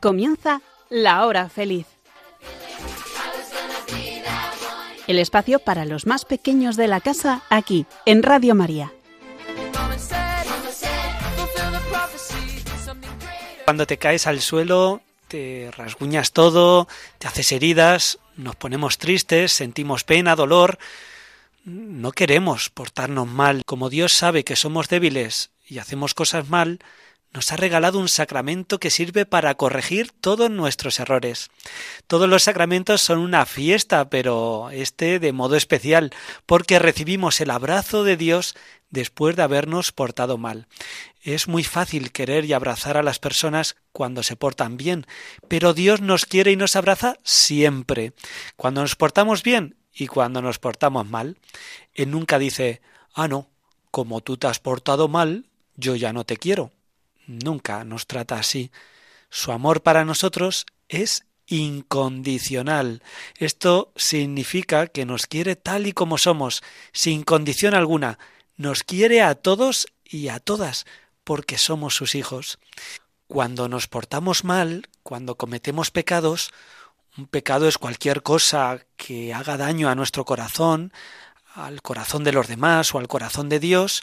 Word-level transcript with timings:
Comienza 0.00 0.62
La 0.88 1.26
Hora 1.26 1.50
Feliz. 1.50 1.86
El 5.06 5.18
espacio 5.18 5.58
para 5.58 5.84
los 5.84 6.06
más 6.06 6.24
pequeños 6.24 6.76
de 6.76 6.88
la 6.88 7.02
casa 7.02 7.42
aquí, 7.50 7.84
en 8.06 8.22
Radio 8.22 8.54
María. 8.54 8.92
Cuando 13.66 13.86
te 13.86 13.98
caes 13.98 14.26
al 14.26 14.40
suelo, 14.40 15.02
te 15.28 15.70
rasguñas 15.76 16.32
todo, 16.32 16.88
te 17.18 17.28
haces 17.28 17.52
heridas, 17.52 18.18
nos 18.36 18.56
ponemos 18.56 18.96
tristes, 18.96 19.52
sentimos 19.52 20.04
pena, 20.04 20.34
dolor. 20.34 20.78
No 21.64 22.12
queremos 22.12 22.70
portarnos 22.70 23.28
mal. 23.28 23.64
Como 23.66 23.90
Dios 23.90 24.14
sabe 24.14 24.44
que 24.44 24.56
somos 24.56 24.88
débiles 24.88 25.50
y 25.66 25.78
hacemos 25.78 26.14
cosas 26.14 26.48
mal, 26.48 26.80
nos 27.32 27.52
ha 27.52 27.56
regalado 27.56 27.98
un 27.98 28.08
sacramento 28.08 28.80
que 28.80 28.90
sirve 28.90 29.24
para 29.24 29.54
corregir 29.54 30.10
todos 30.10 30.50
nuestros 30.50 30.98
errores. 30.98 31.50
Todos 32.06 32.28
los 32.28 32.42
sacramentos 32.42 33.02
son 33.02 33.18
una 33.18 33.46
fiesta, 33.46 34.10
pero 34.10 34.70
este 34.72 35.20
de 35.20 35.32
modo 35.32 35.56
especial, 35.56 36.10
porque 36.46 36.78
recibimos 36.78 37.40
el 37.40 37.50
abrazo 37.50 38.02
de 38.02 38.16
Dios 38.16 38.56
después 38.90 39.36
de 39.36 39.42
habernos 39.42 39.92
portado 39.92 40.38
mal. 40.38 40.66
Es 41.22 41.46
muy 41.46 41.62
fácil 41.62 42.10
querer 42.10 42.44
y 42.44 42.52
abrazar 42.52 42.96
a 42.96 43.02
las 43.04 43.20
personas 43.20 43.76
cuando 43.92 44.24
se 44.24 44.34
portan 44.34 44.76
bien, 44.76 45.06
pero 45.46 45.72
Dios 45.72 46.00
nos 46.00 46.26
quiere 46.26 46.50
y 46.50 46.56
nos 46.56 46.74
abraza 46.74 47.18
siempre, 47.22 48.12
cuando 48.56 48.80
nos 48.80 48.96
portamos 48.96 49.44
bien 49.44 49.76
y 49.94 50.08
cuando 50.08 50.42
nos 50.42 50.58
portamos 50.58 51.06
mal. 51.06 51.38
Él 51.94 52.10
nunca 52.10 52.40
dice, 52.40 52.80
ah, 53.14 53.28
no, 53.28 53.50
como 53.92 54.20
tú 54.20 54.36
te 54.36 54.48
has 54.48 54.58
portado 54.58 55.06
mal, 55.06 55.46
yo 55.76 55.94
ya 55.94 56.12
no 56.12 56.24
te 56.24 56.36
quiero 56.36 56.72
nunca 57.30 57.84
nos 57.84 58.06
trata 58.06 58.36
así. 58.36 58.70
Su 59.30 59.52
amor 59.52 59.82
para 59.82 60.04
nosotros 60.04 60.66
es 60.88 61.24
incondicional. 61.46 63.02
Esto 63.36 63.92
significa 63.96 64.86
que 64.88 65.06
nos 65.06 65.26
quiere 65.26 65.56
tal 65.56 65.86
y 65.86 65.92
como 65.92 66.18
somos, 66.18 66.62
sin 66.92 67.22
condición 67.22 67.74
alguna. 67.74 68.18
Nos 68.56 68.82
quiere 68.82 69.22
a 69.22 69.34
todos 69.34 69.86
y 70.04 70.28
a 70.28 70.40
todas, 70.40 70.86
porque 71.24 71.58
somos 71.58 71.94
sus 71.94 72.14
hijos. 72.14 72.58
Cuando 73.26 73.68
nos 73.68 73.86
portamos 73.86 74.44
mal, 74.44 74.88
cuando 75.02 75.36
cometemos 75.36 75.90
pecados, 75.90 76.50
un 77.16 77.26
pecado 77.26 77.68
es 77.68 77.78
cualquier 77.78 78.22
cosa 78.22 78.84
que 78.96 79.32
haga 79.32 79.56
daño 79.56 79.88
a 79.88 79.94
nuestro 79.94 80.24
corazón, 80.24 80.92
al 81.54 81.82
corazón 81.82 82.24
de 82.24 82.32
los 82.32 82.48
demás 82.48 82.94
o 82.94 82.98
al 82.98 83.08
corazón 83.08 83.48
de 83.48 83.60
Dios, 83.60 84.02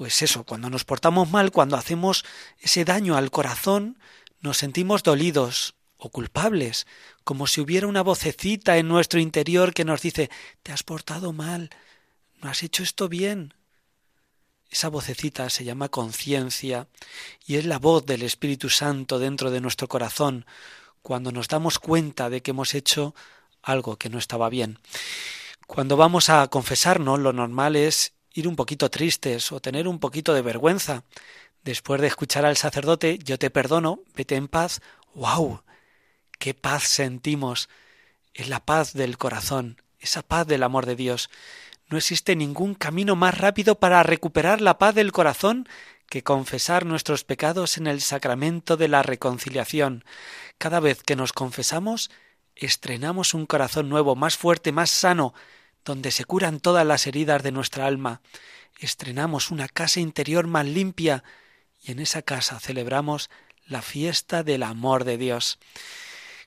pues 0.00 0.22
eso, 0.22 0.44
cuando 0.44 0.70
nos 0.70 0.86
portamos 0.86 1.30
mal, 1.30 1.50
cuando 1.50 1.76
hacemos 1.76 2.24
ese 2.58 2.86
daño 2.86 3.18
al 3.18 3.30
corazón, 3.30 3.98
nos 4.40 4.56
sentimos 4.56 5.02
dolidos 5.02 5.74
o 5.98 6.08
culpables, 6.08 6.86
como 7.22 7.46
si 7.46 7.60
hubiera 7.60 7.86
una 7.86 8.00
vocecita 8.00 8.78
en 8.78 8.88
nuestro 8.88 9.20
interior 9.20 9.74
que 9.74 9.84
nos 9.84 10.00
dice 10.00 10.30
te 10.62 10.72
has 10.72 10.82
portado 10.84 11.34
mal, 11.34 11.68
no 12.40 12.48
has 12.48 12.62
hecho 12.62 12.82
esto 12.82 13.10
bien. 13.10 13.52
Esa 14.70 14.88
vocecita 14.88 15.50
se 15.50 15.64
llama 15.64 15.90
conciencia 15.90 16.88
y 17.44 17.56
es 17.56 17.66
la 17.66 17.78
voz 17.78 18.06
del 18.06 18.22
Espíritu 18.22 18.70
Santo 18.70 19.18
dentro 19.18 19.50
de 19.50 19.60
nuestro 19.60 19.86
corazón 19.86 20.46
cuando 21.02 21.30
nos 21.30 21.46
damos 21.46 21.78
cuenta 21.78 22.30
de 22.30 22.40
que 22.40 22.52
hemos 22.52 22.72
hecho 22.72 23.14
algo 23.60 23.98
que 23.98 24.08
no 24.08 24.18
estaba 24.18 24.48
bien. 24.48 24.78
Cuando 25.66 25.98
vamos 25.98 26.30
a 26.30 26.48
confesarnos, 26.48 27.18
lo 27.18 27.34
normal 27.34 27.76
es 27.76 28.14
ir 28.32 28.48
un 28.48 28.56
poquito 28.56 28.90
tristes 28.90 29.52
o 29.52 29.60
tener 29.60 29.88
un 29.88 29.98
poquito 29.98 30.34
de 30.34 30.42
vergüenza. 30.42 31.04
Después 31.62 32.00
de 32.00 32.06
escuchar 32.06 32.44
al 32.46 32.56
sacerdote, 32.56 33.18
yo 33.18 33.38
te 33.38 33.50
perdono, 33.50 34.00
vete 34.14 34.36
en 34.36 34.48
paz. 34.48 34.80
¡Wow! 35.14 35.62
¡Qué 36.38 36.54
paz 36.54 36.84
sentimos! 36.84 37.68
Es 38.32 38.48
la 38.48 38.64
paz 38.64 38.94
del 38.94 39.18
corazón, 39.18 39.82
esa 39.98 40.22
paz 40.22 40.46
del 40.46 40.62
amor 40.62 40.86
de 40.86 40.96
Dios. 40.96 41.28
No 41.88 41.98
existe 41.98 42.36
ningún 42.36 42.74
camino 42.74 43.16
más 43.16 43.36
rápido 43.36 43.80
para 43.80 44.02
recuperar 44.02 44.60
la 44.60 44.78
paz 44.78 44.94
del 44.94 45.12
corazón 45.12 45.68
que 46.08 46.22
confesar 46.22 46.86
nuestros 46.86 47.24
pecados 47.24 47.78
en 47.78 47.86
el 47.86 48.00
sacramento 48.00 48.76
de 48.76 48.88
la 48.88 49.02
reconciliación. 49.02 50.04
Cada 50.58 50.80
vez 50.80 51.02
que 51.02 51.16
nos 51.16 51.32
confesamos, 51.32 52.10
estrenamos 52.56 53.34
un 53.34 53.46
corazón 53.46 53.88
nuevo, 53.88 54.16
más 54.16 54.36
fuerte, 54.36 54.72
más 54.72 54.90
sano, 54.90 55.34
donde 55.84 56.10
se 56.10 56.24
curan 56.24 56.60
todas 56.60 56.86
las 56.86 57.06
heridas 57.06 57.42
de 57.42 57.52
nuestra 57.52 57.86
alma. 57.86 58.20
Estrenamos 58.78 59.50
una 59.50 59.68
casa 59.68 60.00
interior 60.00 60.46
más 60.46 60.66
limpia 60.66 61.24
y 61.82 61.92
en 61.92 61.98
esa 61.98 62.22
casa 62.22 62.60
celebramos 62.60 63.30
la 63.66 63.82
fiesta 63.82 64.42
del 64.42 64.62
amor 64.62 65.04
de 65.04 65.16
Dios. 65.16 65.58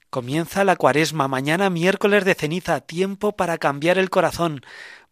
Comienza 0.10 0.64
la 0.64 0.76
cuaresma, 0.76 1.28
mañana 1.28 1.70
miércoles 1.70 2.26
de 2.26 2.36
ceniza, 2.36 2.82
tiempo 2.82 3.36
para 3.36 3.58
cambiar 3.58 3.98
el 3.98 4.10
corazón, 4.10 4.62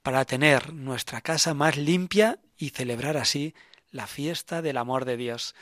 para 0.04 0.26
tener 0.26 0.74
nuestra 0.74 1.22
casa 1.22 1.54
más 1.54 1.78
limpia 1.78 2.40
y 2.58 2.70
celebrar 2.70 3.18
así 3.18 3.56
la 3.90 4.08
fiesta 4.08 4.62
del 4.62 4.78
amor 4.78 5.06
de 5.06 5.18
Dios. 5.18 5.56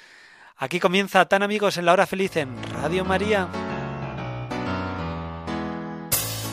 Aquí 0.58 0.80
comienza 0.82 1.26
tan 1.26 1.42
amigos 1.42 1.78
en 1.78 1.86
la 1.86 1.94
hora 1.94 2.06
feliz 2.06 2.36
en 2.36 2.62
Radio 2.74 3.06
María. 3.06 3.48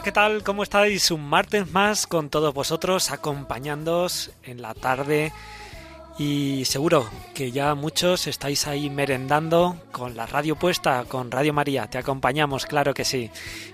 Hola, 0.00 0.04
¿qué 0.06 0.12
tal? 0.12 0.42
¿Cómo 0.42 0.62
estáis? 0.62 1.10
Un 1.10 1.28
martes 1.28 1.72
más 1.72 2.06
con 2.06 2.30
todos 2.30 2.54
vosotros 2.54 3.10
acompañándoos 3.10 4.30
en 4.44 4.62
la 4.62 4.72
tarde 4.72 5.30
y 6.18 6.64
seguro 6.64 7.06
que 7.34 7.52
ya 7.52 7.74
muchos 7.74 8.26
estáis 8.26 8.66
ahí 8.66 8.88
merendando 8.88 9.76
con 9.92 10.16
la 10.16 10.24
radio 10.24 10.56
puesta, 10.56 11.04
con 11.04 11.30
Radio 11.30 11.52
María. 11.52 11.86
Te 11.88 11.98
acompañamos, 11.98 12.64
claro 12.64 12.94
que 12.94 13.04
sí. 13.04 13.28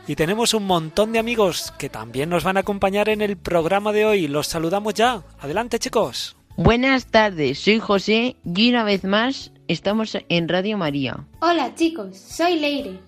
Y 0.08 0.16
tenemos 0.16 0.52
un 0.52 0.66
montón 0.66 1.12
de 1.12 1.20
amigos 1.20 1.72
que 1.78 1.88
también 1.88 2.28
nos 2.28 2.42
van 2.42 2.56
a 2.56 2.60
acompañar 2.60 3.08
en 3.08 3.20
el 3.20 3.36
programa 3.36 3.92
de 3.92 4.04
hoy. 4.04 4.26
Los 4.26 4.48
saludamos 4.48 4.94
ya. 4.94 5.22
Adelante, 5.38 5.78
chicos. 5.78 6.36
Buenas 6.56 7.06
tardes, 7.06 7.60
soy 7.60 7.78
José 7.78 8.34
y 8.44 8.70
una 8.70 8.82
vez 8.82 9.04
más 9.04 9.52
estamos 9.68 10.18
en 10.28 10.48
Radio 10.48 10.76
María. 10.76 11.24
Hola 11.40 11.76
chicos, 11.76 12.18
soy 12.18 12.58
Leire. 12.58 12.98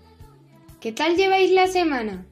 ¿Qué 0.79 0.93
tal 0.93 1.17
lleváis 1.17 1.51
la 1.51 1.67
semana? 1.67 2.25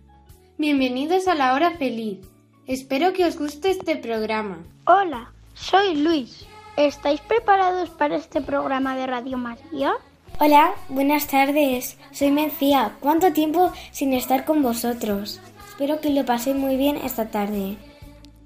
Bienvenidos 0.58 1.28
a 1.28 1.34
la 1.34 1.52
hora 1.52 1.72
feliz. 1.72 2.18
Espero 2.66 3.12
que 3.12 3.26
os 3.26 3.36
guste 3.36 3.70
este 3.70 3.94
programa. 3.94 4.64
Hola, 4.86 5.34
soy 5.52 5.96
Luis. 5.96 6.46
¿Estáis 6.78 7.20
preparados 7.20 7.90
para 7.90 8.16
este 8.16 8.40
programa 8.40 8.96
de 8.96 9.06
Radio 9.06 9.36
María? 9.36 9.92
Hola, 10.40 10.72
buenas 10.88 11.26
tardes. 11.26 11.98
Soy 12.10 12.30
Mencía. 12.30 12.96
¿Cuánto 13.00 13.34
tiempo 13.34 13.70
sin 13.90 14.14
estar 14.14 14.46
con 14.46 14.62
vosotros? 14.62 15.42
Espero 15.68 16.00
que 16.00 16.08
lo 16.08 16.24
paséis 16.24 16.56
muy 16.56 16.78
bien 16.78 16.96
esta 16.96 17.30
tarde. 17.30 17.76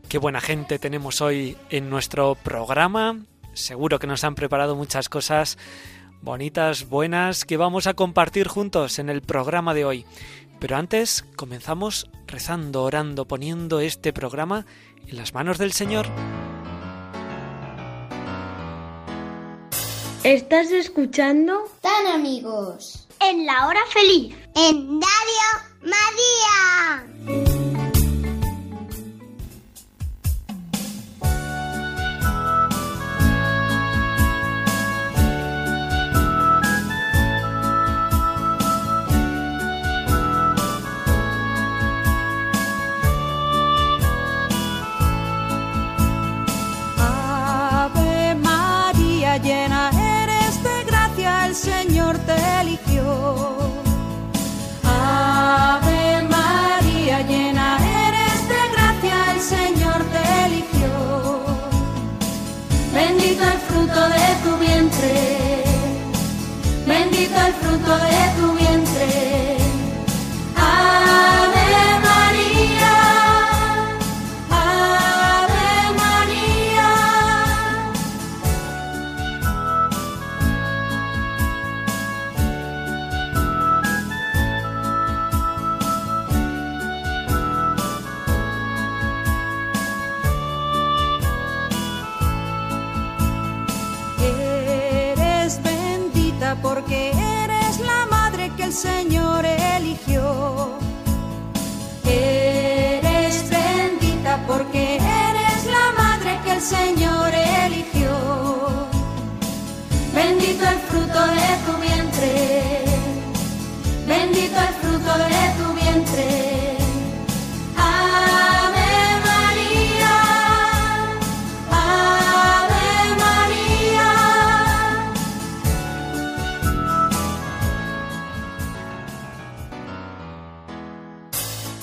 Qué 0.09 0.19
buena 0.19 0.41
gente 0.41 0.81
tenemos 0.81 1.21
hoy 1.21 1.57
en 1.71 1.91
nuestro 1.91 2.35
programa. 2.35 3.21
Seguro 3.53 4.01
que 4.01 4.09
nos 4.09 4.25
han 4.25 4.35
preparado 4.35 4.75
muchas 4.75 5.09
cosas 5.09 5.59
bonitas, 6.23 6.89
buenas, 6.89 7.45
que 7.45 7.57
vamos 7.57 7.87
a 7.87 7.95
compartir 7.95 8.49
juntos 8.49 8.99
en 8.99 9.11
el 9.11 9.23
programa 9.23 9.75
de 9.75 9.85
hoy. 9.85 10.05
Pero 10.61 10.77
antes 10.77 11.25
comenzamos 11.37 12.09
rezando, 12.27 12.85
orando, 12.85 13.27
poniendo 13.27 13.81
este 13.81 14.13
programa 14.13 14.67
en 15.07 15.17
las 15.17 15.35
manos 15.35 15.59
del 15.59 15.73
Señor. 15.73 16.07
Estás 20.23 20.71
escuchando 20.71 21.65
Tan 21.81 22.07
amigos 22.07 23.09
en 23.21 23.47
la 23.47 23.67
hora 23.67 23.81
feliz 23.91 24.35
en 24.55 25.01
Radio 25.01 25.49
María. 25.83 27.80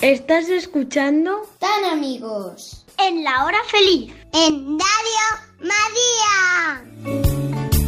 ¿Estás 0.07 0.48
escuchando? 0.48 1.42
Tan 1.59 1.83
amigos. 1.83 2.86
En 2.98 3.25
la 3.25 3.44
hora 3.44 3.57
feliz. 3.69 4.13
En 4.31 4.80
Radio 4.80 5.19
María. 5.59 7.25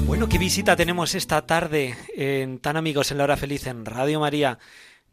Bueno, 0.06 0.28
qué 0.28 0.38
visita 0.38 0.76
tenemos 0.76 1.16
esta 1.16 1.46
tarde 1.46 1.96
en 2.14 2.60
Tan 2.60 2.76
Amigos 2.76 3.12
en 3.12 3.20
la 3.20 3.24
Hora 3.24 3.38
Feliz 3.38 3.68
en 3.68 3.86
Radio 3.86 4.20
María. 4.20 4.60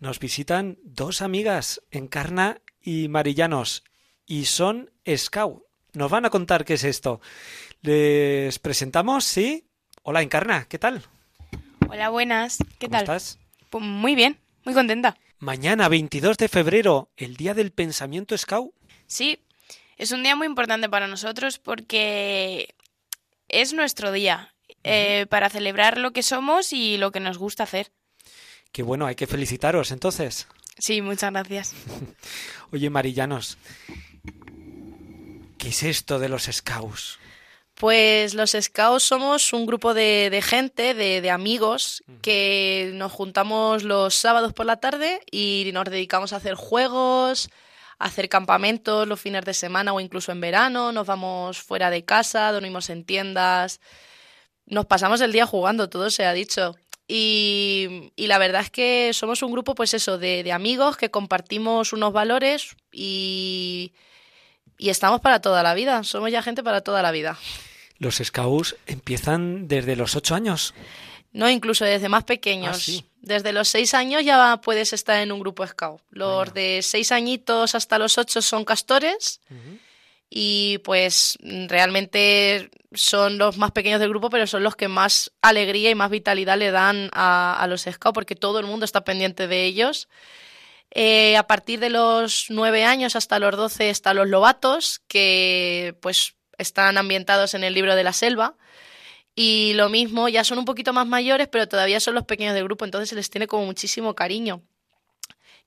Nos 0.00 0.19
visitan 0.19 0.79
dos 0.82 1.23
amigas, 1.23 1.81
Encarna 1.93 2.61
y 2.82 3.06
Marillanos, 3.06 3.85
y 4.26 4.47
son 4.47 4.91
Scout. 5.08 5.62
Nos 5.93 6.11
van 6.11 6.25
a 6.25 6.31
contar 6.31 6.64
qué 6.64 6.75
es 6.75 6.82
esto. 6.82 7.20
Les 7.82 8.58
presentamos, 8.58 9.23
¿sí? 9.23 9.69
Hola, 10.03 10.23
Encarna, 10.23 10.67
¿qué 10.69 10.81
tal? 10.81 11.05
Hola, 11.88 12.08
buenas. 12.08 12.58
¿Qué 12.81 12.88
¿Cómo 12.88 12.99
tal? 12.99 13.03
estás? 13.03 13.38
Pues 13.70 13.85
muy 13.85 14.17
bien, 14.17 14.41
muy 14.64 14.75
contenta. 14.75 15.17
Mañana, 15.38 15.88
22 15.88 16.38
de 16.38 16.48
febrero, 16.48 17.10
el 17.16 17.36
Día 17.36 17.52
del 17.52 17.70
Pensamiento 17.70 18.36
Scout. 18.38 18.72
Sí, 19.06 19.38
es 19.98 20.10
un 20.12 20.22
día 20.22 20.34
muy 20.34 20.46
importante 20.46 20.88
para 20.88 21.08
nosotros 21.08 21.58
porque 21.58 22.74
es 23.48 23.74
nuestro 23.74 24.12
día 24.12 24.54
eh, 24.82 25.26
para 25.28 25.50
celebrar 25.50 25.98
lo 25.98 26.12
que 26.12 26.22
somos 26.22 26.72
y 26.72 26.96
lo 26.96 27.12
que 27.12 27.20
nos 27.20 27.36
gusta 27.36 27.64
hacer. 27.64 27.92
Qué 28.72 28.82
bueno, 28.82 29.06
hay 29.06 29.14
que 29.14 29.26
felicitaros 29.26 29.90
entonces. 29.90 30.48
Sí, 30.78 31.02
muchas 31.02 31.32
gracias. 31.32 31.74
Oye, 32.72 32.88
Marillanos, 32.88 33.58
¿qué 35.58 35.68
es 35.68 35.82
esto 35.82 36.18
de 36.18 36.30
los 36.30 36.44
Scouts? 36.44 37.18
Pues 37.76 38.32
los 38.32 38.52
Scouts 38.58 39.02
somos 39.02 39.52
un 39.52 39.67
grupo 39.67 39.93
de, 39.93 40.31
de 40.31 40.40
gente, 40.40 40.94
de, 40.94 41.20
de 41.20 41.31
amigos, 41.31 42.02
que 42.23 42.90
nos 42.94 43.12
juntamos 43.12 43.82
los 43.82 44.14
sábados 44.14 44.55
por 44.55 44.64
la 44.64 44.78
tarde 44.78 45.20
y 45.31 45.70
nos 45.75 45.84
dedicamos 45.84 46.32
a 46.32 46.37
hacer 46.37 46.55
juegos, 46.55 47.50
a 47.99 48.06
hacer 48.06 48.31
campamentos 48.31 49.06
los 49.06 49.20
fines 49.20 49.44
de 49.44 49.52
semana 49.52 49.93
o 49.93 50.00
incluso 50.00 50.32
en 50.32 50.40
verano. 50.40 50.90
Nos 50.90 51.06
vamos 51.06 51.61
fuera 51.61 51.90
de 51.90 52.02
casa, 52.02 52.50
dormimos 52.50 52.88
en 52.88 53.05
tiendas. 53.05 53.82
Nos 54.64 54.87
pasamos 54.87 55.20
el 55.20 55.32
día 55.32 55.44
jugando, 55.44 55.90
todo 55.90 56.08
se 56.08 56.25
ha 56.25 56.32
dicho. 56.32 56.75
Y, 57.06 58.11
y 58.17 58.26
la 58.26 58.38
verdad 58.38 58.62
es 58.62 58.70
que 58.70 59.11
somos 59.12 59.43
un 59.43 59.52
grupo, 59.52 59.75
pues 59.75 59.93
eso, 59.93 60.17
de, 60.17 60.43
de 60.43 60.52
amigos 60.52 60.96
que 60.96 61.11
compartimos 61.11 61.93
unos 61.93 62.14
valores 62.14 62.75
y, 62.90 63.93
y 64.78 64.90
estamos 64.90 65.20
para 65.20 65.40
toda 65.40 65.62
la 65.62 65.75
vida. 65.75 66.02
Somos 66.05 66.31
ya 66.31 66.43
gente 66.43 66.62
para 66.62 66.81
toda 66.81 67.02
la 67.02 67.11
vida. 67.11 67.38
Los 67.99 68.17
Scouts 68.17 68.76
empiezan 68.87 69.69
desde 69.69 69.96
los 69.96 70.17
ocho 70.17 70.34
años. 70.34 70.75
No, 71.32 71.50
incluso 71.50 71.84
desde 71.84 72.08
más 72.08 72.25
pequeños. 72.25 72.76
Ah, 72.76 72.81
sí. 72.81 73.05
Desde 73.20 73.52
los 73.52 73.69
seis 73.69 73.93
años 73.94 74.25
ya 74.25 74.61
puedes 74.62 74.93
estar 74.93 75.20
en 75.20 75.32
un 75.32 75.40
grupo 75.40 75.67
scout. 75.67 76.00
Los 76.11 76.55
de 76.55 76.81
seis 76.82 77.12
añitos 77.12 77.75
hasta 77.75 77.99
los 77.99 78.19
ocho 78.19 78.40
son 78.40 78.64
castores. 78.64 79.40
Y 80.31 80.79
pues 80.79 81.38
realmente 81.69 82.70
son 82.93 83.38
los 83.38 83.58
más 83.58 83.72
pequeños 83.72 84.00
del 84.00 84.11
grupo, 84.11 84.31
pero 84.31 84.46
son 84.46 84.62
los 84.62 84.76
que 84.76 84.88
más 84.88 85.32
alegría 85.43 85.90
y 85.90 85.94
más 85.94 86.11
vitalidad 86.11 86.56
le 86.58 86.70
dan 86.70 87.11
a, 87.12 87.56
a 87.58 87.67
los 87.67 87.82
scouts, 87.82 88.14
porque 88.14 88.34
todo 88.34 88.58
el 88.58 88.67
mundo 88.67 88.84
está 88.84 89.05
pendiente 89.05 89.46
de 89.46 89.64
ellos. 89.64 90.08
Eh, 90.98 91.37
a 91.37 91.46
partir 91.46 91.78
de 91.78 91.90
los 91.90 92.46
nueve 92.48 92.84
años 92.84 93.16
hasta 93.16 93.38
los 93.38 93.54
doce 93.54 93.90
están 93.90 94.16
los 94.16 94.28
lobatos, 94.28 95.02
que 95.08 95.94
pues 96.00 96.37
están 96.56 96.96
ambientados 96.96 97.52
en 97.52 97.64
el 97.64 97.75
libro 97.75 97.94
de 97.94 98.02
la 98.02 98.14
selva. 98.14 98.56
Y 99.34 99.75
lo 99.75 99.90
mismo, 99.90 100.31
ya 100.31 100.43
son 100.43 100.58
un 100.58 100.64
poquito 100.64 100.94
más 100.94 101.06
mayores, 101.06 101.48
pero 101.48 101.69
todavía 101.69 102.00
son 102.00 102.14
los 102.14 102.25
pequeños 102.25 102.54
del 102.54 102.64
grupo, 102.64 102.87
entonces 102.87 103.10
se 103.10 103.14
les 103.14 103.28
tiene 103.28 103.46
como 103.46 103.66
muchísimo 103.66 104.14
cariño. 104.14 104.62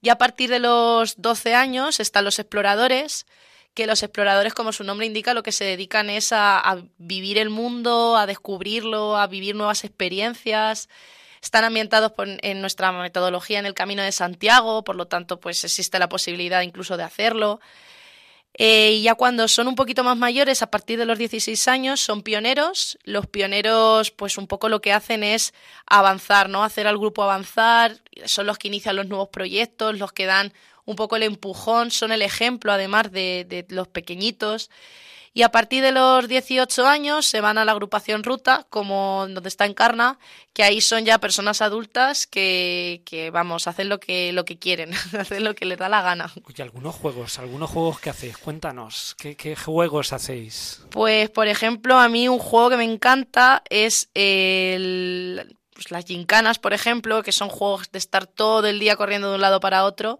Y 0.01 0.09
a 0.09 0.17
partir 0.17 0.49
de 0.49 0.57
los 0.57 1.21
12 1.21 1.53
años 1.53 1.99
están 1.99 2.25
los 2.25 2.39
exploradores, 2.39 3.27
que 3.75 3.85
los 3.85 4.01
exploradores, 4.01 4.55
como 4.55 4.73
su 4.73 4.83
nombre 4.83 5.05
indica, 5.05 5.35
lo 5.35 5.43
que 5.43 5.51
se 5.51 5.63
dedican 5.63 6.09
es 6.09 6.33
a, 6.33 6.57
a 6.57 6.81
vivir 6.97 7.37
el 7.37 7.51
mundo, 7.51 8.17
a 8.17 8.25
descubrirlo, 8.25 9.15
a 9.15 9.27
vivir 9.27 9.53
nuevas 9.53 9.83
experiencias. 9.83 10.89
Están 11.41 11.63
ambientados 11.63 12.11
por- 12.11 12.27
en 12.41 12.61
nuestra 12.61 12.91
metodología 12.91 13.59
en 13.59 13.65
el 13.65 13.73
Camino 13.73 14.03
de 14.03 14.11
Santiago, 14.11 14.83
por 14.83 14.95
lo 14.95 15.07
tanto, 15.07 15.39
pues 15.39 15.63
existe 15.63 15.99
la 15.99 16.09
posibilidad 16.09 16.61
incluso 16.61 16.97
de 16.97 17.03
hacerlo. 17.03 17.59
Eh, 18.61 18.93
y 18.93 19.03
ya 19.03 19.15
cuando 19.15 19.47
son 19.47 19.67
un 19.67 19.75
poquito 19.75 20.03
más 20.03 20.17
mayores, 20.17 20.61
a 20.61 20.69
partir 20.71 20.99
de 20.99 21.05
los 21.05 21.17
16 21.17 21.67
años, 21.67 22.01
son 22.01 22.23
pioneros. 22.23 22.97
Los 23.03 23.27
pioneros, 23.27 24.11
pues 24.11 24.37
un 24.37 24.47
poco 24.47 24.67
lo 24.69 24.81
que 24.81 24.91
hacen 24.91 25.23
es 25.23 25.53
avanzar, 25.85 26.49
¿no? 26.49 26.63
Hacer 26.63 26.87
al 26.87 26.97
grupo 26.97 27.23
avanzar. 27.23 27.97
Son 28.25 28.45
los 28.47 28.57
que 28.57 28.67
inician 28.67 28.95
los 28.97 29.07
nuevos 29.07 29.29
proyectos, 29.29 29.97
los 29.97 30.11
que 30.11 30.25
dan 30.25 30.51
un 30.85 30.95
poco 30.95 31.15
el 31.15 31.23
empujón, 31.23 31.91
son 31.91 32.11
el 32.11 32.21
ejemplo, 32.23 32.71
además 32.73 33.11
de, 33.11 33.45
de 33.47 33.65
los 33.69 33.87
pequeñitos. 33.87 34.69
Y 35.33 35.43
a 35.43 35.49
partir 35.49 35.83
de 35.83 35.91
los 35.91 36.27
18 36.27 36.87
años 36.87 37.25
se 37.25 37.41
van 37.41 37.57
a 37.57 37.65
la 37.65 37.71
agrupación 37.71 38.23
Ruta, 38.23 38.65
como 38.69 39.25
donde 39.29 39.49
está 39.49 39.65
Encarna, 39.65 40.17
que 40.53 40.63
ahí 40.63 40.81
son 40.81 41.05
ya 41.05 41.19
personas 41.19 41.61
adultas 41.61 42.27
que, 42.27 43.01
que 43.05 43.29
vamos, 43.29 43.67
hacen 43.67 43.89
lo 43.89 43.99
que, 43.99 44.33
lo 44.33 44.45
que 44.45 44.57
quieren, 44.57 44.91
hacen 45.19 45.43
lo 45.43 45.55
que 45.55 45.65
les 45.65 45.77
da 45.77 45.89
la 45.89 46.01
gana. 46.01 46.31
Oye, 46.45 46.63
algunos 46.63 46.95
juegos, 46.95 47.39
algunos 47.39 47.69
juegos 47.69 47.99
que 47.99 48.09
hacéis, 48.09 48.37
cuéntanos, 48.37 49.15
¿qué, 49.17 49.35
qué 49.35 49.55
juegos 49.55 50.13
hacéis? 50.13 50.81
Pues, 50.89 51.29
por 51.29 51.47
ejemplo, 51.47 51.97
a 51.97 52.09
mí 52.09 52.27
un 52.27 52.39
juego 52.39 52.71
que 52.71 52.77
me 52.77 52.83
encanta 52.83 53.63
es 53.69 54.09
el, 54.13 55.55
pues, 55.73 55.91
las 55.91 56.05
gincanas, 56.05 56.59
por 56.59 56.73
ejemplo, 56.73 57.23
que 57.23 57.31
son 57.31 57.49
juegos 57.49 57.89
de 57.91 57.99
estar 57.99 58.27
todo 58.27 58.67
el 58.67 58.79
día 58.79 58.97
corriendo 58.97 59.29
de 59.29 59.35
un 59.35 59.41
lado 59.41 59.59
para 59.61 59.85
otro. 59.85 60.19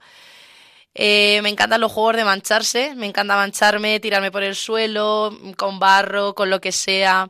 Eh, 0.94 1.40
me 1.44 1.50
encantan 1.50 1.82
los 1.82 1.92
juegos 1.92 2.16
de 2.16 2.26
mancharse, 2.26 2.96
me 2.96 3.06
encanta 3.06 3.36
mancharme, 3.36 4.00
tirarme 4.00 4.32
por 4.32 4.44
el 4.44 4.56
suelo, 4.56 5.38
con 5.58 5.80
barro, 5.80 6.34
con 6.36 6.50
lo 6.50 6.60
que 6.60 6.72
sea. 6.72 7.30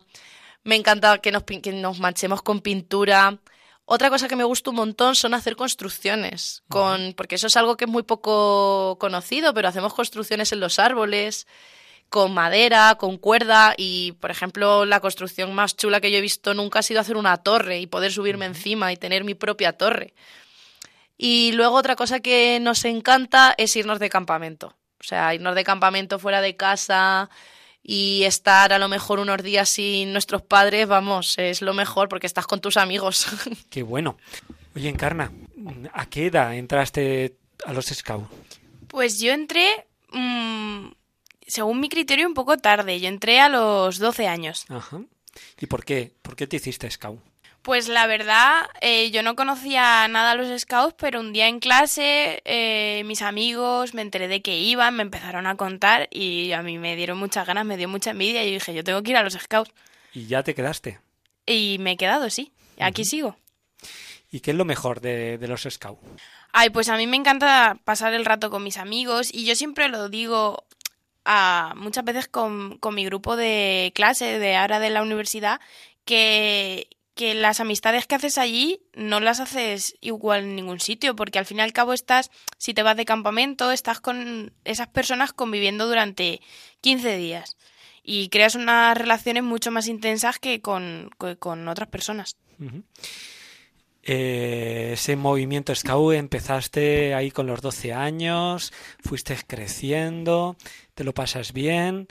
Me 0.63 0.75
encanta 0.75 1.19
que 1.19 1.31
nos, 1.31 1.43
que 1.43 1.71
nos 1.73 1.99
manchemos 1.99 2.41
con 2.41 2.61
pintura. 2.61 3.37
Otra 3.85 4.09
cosa 4.09 4.27
que 4.27 4.35
me 4.35 4.43
gusta 4.43 4.69
un 4.69 4.75
montón 4.75 5.15
son 5.15 5.33
hacer 5.33 5.55
construcciones, 5.55 6.63
con, 6.69 7.13
porque 7.17 7.35
eso 7.35 7.47
es 7.47 7.57
algo 7.57 7.75
que 7.75 7.85
es 7.85 7.91
muy 7.91 8.03
poco 8.03 8.97
conocido, 8.99 9.53
pero 9.55 9.67
hacemos 9.67 9.95
construcciones 9.95 10.51
en 10.51 10.59
los 10.59 10.77
árboles, 10.77 11.47
con 12.09 12.33
madera, 12.33 12.95
con 12.99 13.17
cuerda 13.17 13.73
y, 13.77 14.11
por 14.13 14.29
ejemplo, 14.29 14.85
la 14.85 14.99
construcción 14.99 15.53
más 15.55 15.75
chula 15.75 16.01
que 16.01 16.11
yo 16.11 16.19
he 16.19 16.21
visto 16.21 16.53
nunca 16.53 16.79
ha 16.79 16.83
sido 16.83 16.99
hacer 16.99 17.17
una 17.17 17.37
torre 17.37 17.79
y 17.79 17.87
poder 17.87 18.11
subirme 18.11 18.45
encima 18.45 18.93
y 18.93 18.97
tener 18.97 19.23
mi 19.23 19.33
propia 19.33 19.73
torre. 19.73 20.13
Y 21.21 21.51
luego 21.51 21.75
otra 21.75 21.97
cosa 21.97 22.21
que 22.21 22.61
nos 22.61 22.85
encanta 22.85 23.53
es 23.57 23.75
irnos 23.75 23.99
de 23.99 24.09
campamento. 24.09 24.77
O 25.01 25.03
sea, 25.03 25.35
irnos 25.35 25.53
de 25.53 25.65
campamento 25.65 26.17
fuera 26.17 26.39
de 26.39 26.55
casa 26.55 27.29
y 27.83 28.23
estar 28.23 28.71
a 28.71 28.79
lo 28.79 28.88
mejor 28.88 29.19
unos 29.19 29.43
días 29.43 29.67
sin 29.67 30.13
nuestros 30.13 30.41
padres, 30.41 30.88
vamos, 30.88 31.38
es 31.38 31.61
lo 31.61 31.73
mejor 31.73 32.07
porque 32.07 32.25
estás 32.25 32.47
con 32.47 32.61
tus 32.61 32.77
amigos. 32.77 33.27
Qué 33.69 33.83
bueno. 33.83 34.17
Oye, 34.73 34.88
Encarna, 34.88 35.29
¿a 35.91 36.05
qué 36.05 36.27
edad 36.27 36.55
entraste 36.55 37.35
a 37.65 37.73
los 37.73 37.88
Scouts? 37.88 38.29
Pues 38.88 39.19
yo 39.19 39.33
entré, 39.33 39.88
mm, 40.13 40.88
según 41.45 41.81
mi 41.81 41.89
criterio, 41.89 42.27
un 42.27 42.33
poco 42.33 42.57
tarde. 42.57 42.97
Yo 43.01 43.09
entré 43.09 43.41
a 43.41 43.49
los 43.49 43.99
12 43.99 44.25
años. 44.25 44.65
Ajá. 44.69 45.01
¿Y 45.59 45.65
por 45.65 45.83
qué? 45.83 46.13
¿Por 46.21 46.38
qué 46.38 46.47
te 46.47 46.55
hiciste 46.55 46.89
Scout? 46.89 47.19
Pues 47.69 47.88
la 47.88 48.07
verdad, 48.07 48.67
eh, 48.81 49.11
yo 49.11 49.21
no 49.21 49.35
conocía 49.35 50.07
nada 50.07 50.31
a 50.31 50.35
los 50.35 50.59
scouts, 50.59 50.95
pero 50.97 51.19
un 51.19 51.33
día 51.33 51.47
en 51.47 51.59
clase 51.59 52.41
eh, 52.43 53.03
mis 53.05 53.21
amigos 53.21 53.93
me 53.93 54.01
enteré 54.01 54.27
de 54.27 54.41
que 54.41 54.57
iban, 54.57 54.95
me 54.95 55.03
empezaron 55.03 55.45
a 55.45 55.55
contar 55.55 56.07
y 56.09 56.51
a 56.53 56.63
mí 56.63 56.79
me 56.79 56.95
dieron 56.95 57.19
muchas 57.19 57.45
ganas, 57.45 57.67
me 57.67 57.77
dio 57.77 57.88
mucha 57.88 58.09
envidia 58.09 58.43
y 58.43 58.47
yo 58.47 58.53
dije, 58.53 58.73
yo 58.73 58.83
tengo 58.83 59.03
que 59.03 59.11
ir 59.11 59.17
a 59.17 59.23
los 59.23 59.33
scouts. 59.33 59.71
Y 60.15 60.25
ya 60.25 60.41
te 60.41 60.55
quedaste. 60.55 60.99
Y 61.45 61.77
me 61.79 61.91
he 61.91 61.97
quedado, 61.97 62.31
sí, 62.31 62.51
aquí 62.79 63.05
sigo. 63.05 63.38
¿Y 64.31 64.39
qué 64.39 64.49
es 64.49 64.57
lo 64.57 64.65
mejor 64.65 64.99
de, 64.99 65.38
de 65.38 65.47
los 65.47 65.67
Scouts? 65.69 66.01
Ay, 66.51 66.71
pues 66.71 66.89
a 66.89 66.97
mí 66.97 67.05
me 67.05 67.17
encanta 67.17 67.77
pasar 67.83 68.15
el 68.15 68.25
rato 68.25 68.49
con 68.49 68.63
mis 68.63 68.77
amigos 68.77 69.31
y 69.31 69.45
yo 69.45 69.55
siempre 69.55 69.89
lo 69.89 70.09
digo 70.09 70.63
a, 71.23 71.75
muchas 71.75 72.03
veces 72.03 72.27
con, 72.27 72.79
con 72.79 72.95
mi 72.95 73.05
grupo 73.05 73.35
de 73.35 73.91
clase 73.93 74.39
de 74.39 74.55
ahora 74.55 74.79
de 74.79 74.89
la 74.89 75.03
universidad 75.03 75.61
que, 76.03 76.88
que 77.19 77.33
las 77.33 77.59
amistades 77.59 78.07
que 78.07 78.15
haces 78.15 78.38
allí 78.38 78.79
no 78.93 79.19
las 79.19 79.41
haces 79.41 79.97
igual 79.99 80.43
en 80.45 80.55
ningún 80.55 80.79
sitio, 80.79 81.17
porque 81.17 81.38
al 81.38 81.45
fin 81.45 81.57
y 81.57 81.61
al 81.61 81.73
cabo 81.73 81.91
estás, 81.91 82.31
si 82.57 82.73
te 82.73 82.81
vas 82.81 82.95
de 82.95 83.03
campamento, 83.03 83.71
estás 83.73 83.99
con 83.99 84.53
esas 84.63 84.88
personas 84.88 85.33
conviviendo 85.33 85.85
durante 85.85 86.39
15 86.79 87.17
días 87.17 87.57
y 88.03 88.29
creas 88.29 88.55
unas 88.55 88.97
relaciones 88.97 89.43
mucho 89.43 89.69
más 89.69 89.89
intensas 89.89 90.39
que 90.39 90.61
con, 90.61 91.09
con- 91.39 91.67
otras 91.67 91.89
personas. 91.89 92.38
Eh, 94.03 94.91
ese 94.93 95.17
movimiento 95.17 95.75
Scout 95.75 96.13
empezaste 96.13 97.13
ahí 97.15 97.31
con 97.31 97.47
los 97.47 97.59
12 97.61 97.91
años, 97.91 98.71
fuiste 99.03 99.35
creciendo, 99.45 100.55
te 100.95 101.03
lo 101.03 101.13
pasas 101.13 101.51
bien, 101.51 102.07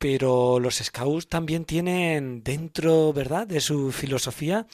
pero 0.00 0.58
los 0.60 0.76
Scouts 0.76 1.28
también 1.28 1.66
tienen 1.66 2.42
dentro, 2.42 3.12
¿verdad?, 3.12 3.46
de 3.46 3.60
su 3.60 3.92
filosofía 3.92 4.66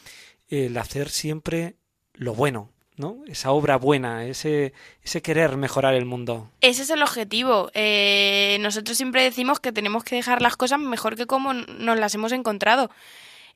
el 0.48 0.78
hacer 0.78 1.08
siempre 1.08 1.74
lo 2.14 2.32
bueno, 2.32 2.70
¿no? 2.96 3.16
Esa 3.26 3.50
obra 3.50 3.76
buena, 3.76 4.24
ese, 4.24 4.72
ese 5.02 5.22
querer 5.22 5.56
mejorar 5.56 5.94
el 5.94 6.04
mundo. 6.04 6.48
Ese 6.60 6.82
es 6.82 6.90
el 6.90 7.02
objetivo. 7.02 7.72
Eh, 7.74 8.58
nosotros 8.60 8.96
siempre 8.96 9.24
decimos 9.24 9.58
que 9.58 9.72
tenemos 9.72 10.04
que 10.04 10.14
dejar 10.14 10.42
las 10.42 10.56
cosas 10.56 10.78
mejor 10.78 11.16
que 11.16 11.26
como 11.26 11.54
nos 11.54 11.98
las 11.98 12.14
hemos 12.14 12.30
encontrado. 12.30 12.88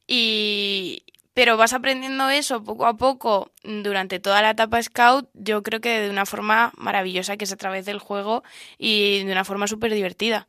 Y, 0.09 1.05
pero 1.35 1.57
vas 1.57 1.73
aprendiendo 1.73 2.31
eso 2.31 2.65
poco 2.65 2.85
a 2.85 2.97
poco 2.97 3.53
durante 3.62 4.19
toda 4.19 4.43
la 4.43 4.50
etapa 4.50 4.83
Scout, 4.83 5.31
yo 5.35 5.62
creo 5.62 5.81
que 5.81 6.00
de 6.00 6.11
una 6.11 6.27
forma 6.27 6.73
maravillosa, 6.77 7.37
que 7.37 7.45
es 7.45 7.53
a 7.53 7.57
través 7.57 7.87
del 7.87 8.00
juego 8.00 8.43
y 8.77 9.23
de 9.23 9.31
una 9.31 9.45
forma 9.45 9.69
súper 9.69 9.95
divertida. 9.95 10.49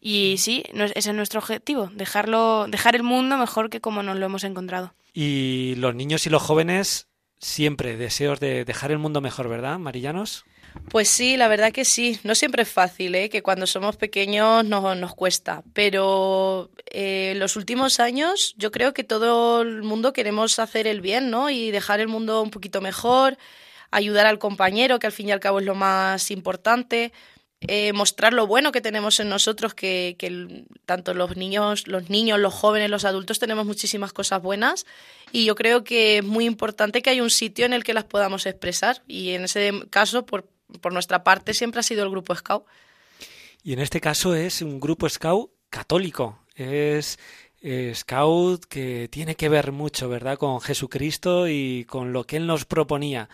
Y 0.00 0.36
sí, 0.38 0.64
ese 0.72 1.10
es 1.10 1.14
nuestro 1.14 1.40
objetivo, 1.40 1.90
dejarlo, 1.92 2.66
dejar 2.68 2.94
el 2.94 3.02
mundo 3.02 3.36
mejor 3.36 3.68
que 3.68 3.80
como 3.80 4.02
nos 4.02 4.16
lo 4.16 4.26
hemos 4.26 4.44
encontrado. 4.44 4.94
Y 5.12 5.74
los 5.76 5.94
niños 5.94 6.26
y 6.26 6.30
los 6.30 6.42
jóvenes 6.42 7.08
siempre 7.40 7.96
deseos 7.96 8.40
de 8.40 8.64
dejar 8.64 8.90
el 8.90 8.98
mundo 8.98 9.20
mejor, 9.20 9.48
¿verdad, 9.48 9.78
Marillanos? 9.78 10.44
Pues 10.90 11.08
sí, 11.08 11.36
la 11.36 11.48
verdad 11.48 11.72
que 11.72 11.84
sí. 11.84 12.18
No 12.24 12.34
siempre 12.34 12.62
es 12.62 12.68
fácil, 12.68 13.14
¿eh? 13.14 13.28
que 13.28 13.42
cuando 13.42 13.66
somos 13.66 13.96
pequeños 13.96 14.64
nos, 14.64 14.96
nos 14.96 15.14
cuesta. 15.14 15.62
Pero 15.72 16.70
eh, 16.90 17.34
los 17.36 17.56
últimos 17.56 18.00
años 18.00 18.54
yo 18.56 18.70
creo 18.70 18.94
que 18.94 19.04
todo 19.04 19.62
el 19.62 19.82
mundo 19.82 20.12
queremos 20.12 20.58
hacer 20.58 20.86
el 20.86 21.00
bien, 21.00 21.30
¿no? 21.30 21.50
Y 21.50 21.70
dejar 21.70 22.00
el 22.00 22.08
mundo 22.08 22.42
un 22.42 22.50
poquito 22.50 22.80
mejor, 22.80 23.38
ayudar 23.90 24.26
al 24.26 24.38
compañero, 24.38 24.98
que 24.98 25.06
al 25.06 25.12
fin 25.12 25.28
y 25.28 25.32
al 25.32 25.40
cabo 25.40 25.60
es 25.60 25.66
lo 25.66 25.74
más 25.74 26.30
importante. 26.30 27.12
Eh, 27.60 27.92
mostrar 27.92 28.34
lo 28.34 28.46
bueno 28.46 28.70
que 28.70 28.80
tenemos 28.80 29.18
en 29.18 29.28
nosotros, 29.28 29.74
que, 29.74 30.16
tanto 30.86 31.12
los 31.12 31.36
niños, 31.36 31.88
los 31.88 32.08
niños, 32.08 32.38
los 32.38 32.54
jóvenes, 32.54 32.88
los 32.88 33.04
adultos 33.04 33.40
tenemos 33.40 33.66
muchísimas 33.66 34.12
cosas 34.12 34.40
buenas 34.40 34.86
y 35.32 35.44
yo 35.44 35.56
creo 35.56 35.82
que 35.82 36.18
es 36.18 36.24
muy 36.24 36.44
importante 36.44 37.02
que 37.02 37.10
haya 37.10 37.22
un 37.22 37.30
sitio 37.30 37.66
en 37.66 37.72
el 37.72 37.82
que 37.82 37.94
las 37.94 38.04
podamos 38.04 38.46
expresar 38.46 39.02
y 39.08 39.30
en 39.30 39.44
ese 39.44 39.72
caso, 39.90 40.24
por, 40.24 40.48
por 40.80 40.92
nuestra 40.92 41.24
parte, 41.24 41.52
siempre 41.52 41.80
ha 41.80 41.82
sido 41.82 42.04
el 42.04 42.10
grupo 42.10 42.32
Scout. 42.32 42.64
Y 43.64 43.72
en 43.72 43.80
este 43.80 44.00
caso 44.00 44.36
es 44.36 44.62
un 44.62 44.78
grupo 44.78 45.08
Scout 45.08 45.50
católico, 45.68 46.38
es 46.54 47.18
eh, 47.60 47.92
Scout 47.92 48.66
que 48.66 49.08
tiene 49.10 49.34
que 49.34 49.48
ver 49.48 49.72
mucho, 49.72 50.08
¿verdad?, 50.08 50.38
con 50.38 50.60
Jesucristo 50.60 51.48
y 51.48 51.84
con 51.86 52.12
lo 52.12 52.22
que 52.22 52.36
Él 52.36 52.46
nos 52.46 52.66
proponía. 52.66 53.28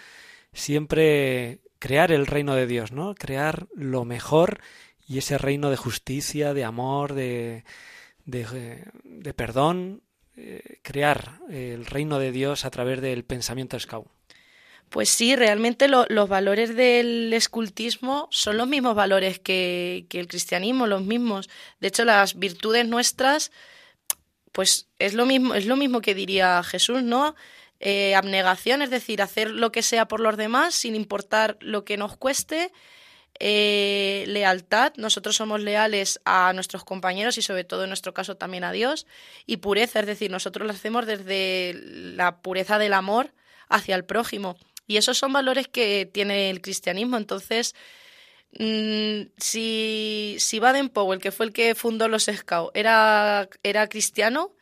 Siempre 0.55 1.59
crear 1.85 2.13
el 2.13 2.27
reino 2.27 2.55
de 2.55 2.67
Dios, 2.67 2.93
¿no? 2.93 3.15
Crear 3.15 3.67
lo 3.75 4.07
mejor 4.07 4.63
y 5.07 5.19
ese 5.19 5.37
reino 5.37 5.69
de 5.69 5.77
justicia, 5.77 6.55
de 6.55 6.65
amor, 6.65 7.13
de, 7.13 7.63
de, 8.25 8.87
de 9.05 9.35
perdón, 9.35 10.03
eh, 10.35 10.79
crear 10.81 11.41
el 11.51 11.85
reino 11.85 12.19
de 12.19 12.33
Dios 12.33 12.65
a 12.65 12.71
través 12.71 13.03
del 13.03 13.23
pensamiento 13.25 13.79
scout. 13.79 14.07
Pues 14.89 15.11
sí, 15.11 15.37
realmente 15.37 15.89
los 15.89 16.27
valores 16.27 16.75
del 16.75 17.31
escultismo 17.35 18.29
son 18.31 18.57
los 18.57 18.67
mismos 18.67 18.95
valores 18.95 19.39
que, 19.39 20.07
que, 20.09 20.21
el 20.21 20.27
cristianismo, 20.27 20.87
los 20.87 21.03
mismos. 21.03 21.51
De 21.81 21.89
hecho, 21.89 22.07
las 22.07 22.39
virtudes 22.39 22.89
nuestras, 22.89 23.53
pues 24.53 24.89
es 24.99 25.13
lo 25.13 25.27
mismo, 25.27 25.55
es 25.55 25.67
lo 25.67 25.77
mismo 25.77 26.01
que 26.01 26.15
diría 26.15 26.63
Jesús, 26.63 27.03
¿no? 27.03 27.35
Eh, 27.87 28.15
abnegación, 28.15 28.81
es 28.81 28.89
decir, 28.89 29.21
hacer 29.21 29.51
lo 29.51 29.71
que 29.71 29.83
sea 29.83 30.09
por 30.09 30.19
los 30.19 30.39
demás 30.39 30.75
sin 30.75 30.95
importar 30.95 31.59
lo 31.61 31.85
que 31.85 31.99
nos 31.99 32.17
cueste. 32.17 32.73
Eh, 33.39 34.25
lealtad, 34.27 34.95
nosotros 34.97 35.37
somos 35.37 35.61
leales 35.61 36.19
a 36.25 36.55
nuestros 36.55 36.83
compañeros 36.83 37.37
y 37.37 37.43
sobre 37.43 37.63
todo 37.63 37.83
en 37.83 37.91
nuestro 37.91 38.15
caso 38.15 38.39
también 38.39 38.65
a 38.65 38.73
Dios. 38.73 39.07
Y 39.45 39.59
pureza, 39.59 40.01
es 40.01 40.07
decir, 40.07 40.31
nosotros 40.31 40.67
lo 40.67 40.73
hacemos 40.73 41.05
desde 41.05 41.75
la 42.17 42.39
pureza 42.41 42.79
del 42.79 42.95
amor 42.95 43.35
hacia 43.69 43.97
el 43.97 44.07
prójimo. 44.07 44.57
Y 44.87 44.97
esos 44.97 45.19
son 45.19 45.35
valores 45.35 45.69
que 45.69 46.09
tiene 46.11 46.49
el 46.49 46.63
cristianismo. 46.63 47.19
Entonces, 47.19 47.75
mmm, 48.59 49.25
si, 49.37 50.37
si 50.39 50.59
Baden-Powell, 50.59 51.21
que 51.21 51.33
fue 51.33 51.45
el 51.45 51.53
que 51.53 51.75
fundó 51.75 52.09
los 52.09 52.31
Scouts, 52.35 52.71
era, 52.73 53.47
era 53.63 53.89
cristiano, 53.91 54.53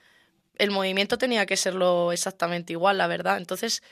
el 0.59 0.71
movimiento 0.71 1.18
tenía 1.18 1.47
que 1.47 1.56
serlo 1.56 2.12
exactamente 2.12 2.73
igual, 2.73 2.99
la 2.99 3.06
verdad. 3.06 3.38
Entonces, 3.38 3.82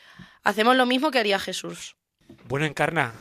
hacemos 0.43 0.76
lo 0.76 0.87
mismo 0.87 1.11
que 1.11 1.19
haría 1.19 1.38
Jesús. 1.38 1.97
Bueno, 2.45 2.67
Encarna, 2.67 3.12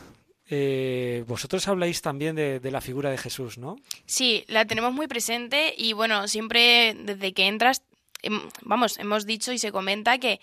eh, 0.48 1.24
vosotros 1.26 1.66
habláis 1.68 2.02
también 2.02 2.36
de, 2.36 2.60
de, 2.60 2.70
la 2.70 2.80
figura 2.80 3.10
de 3.10 3.18
Jesús, 3.18 3.58
¿no? 3.58 3.76
Sí, 4.06 4.44
la 4.48 4.64
tenemos 4.64 4.92
muy 4.92 5.06
presente 5.06 5.74
y 5.76 5.92
bueno, 5.92 6.28
siempre 6.28 6.94
desde 6.98 7.32
que 7.32 7.46
entras, 7.46 7.82
vamos, 8.62 8.98
hemos 8.98 9.26
dicho 9.26 9.52
y 9.52 9.58
se 9.58 9.72
comenta 9.72 10.18
que 10.18 10.40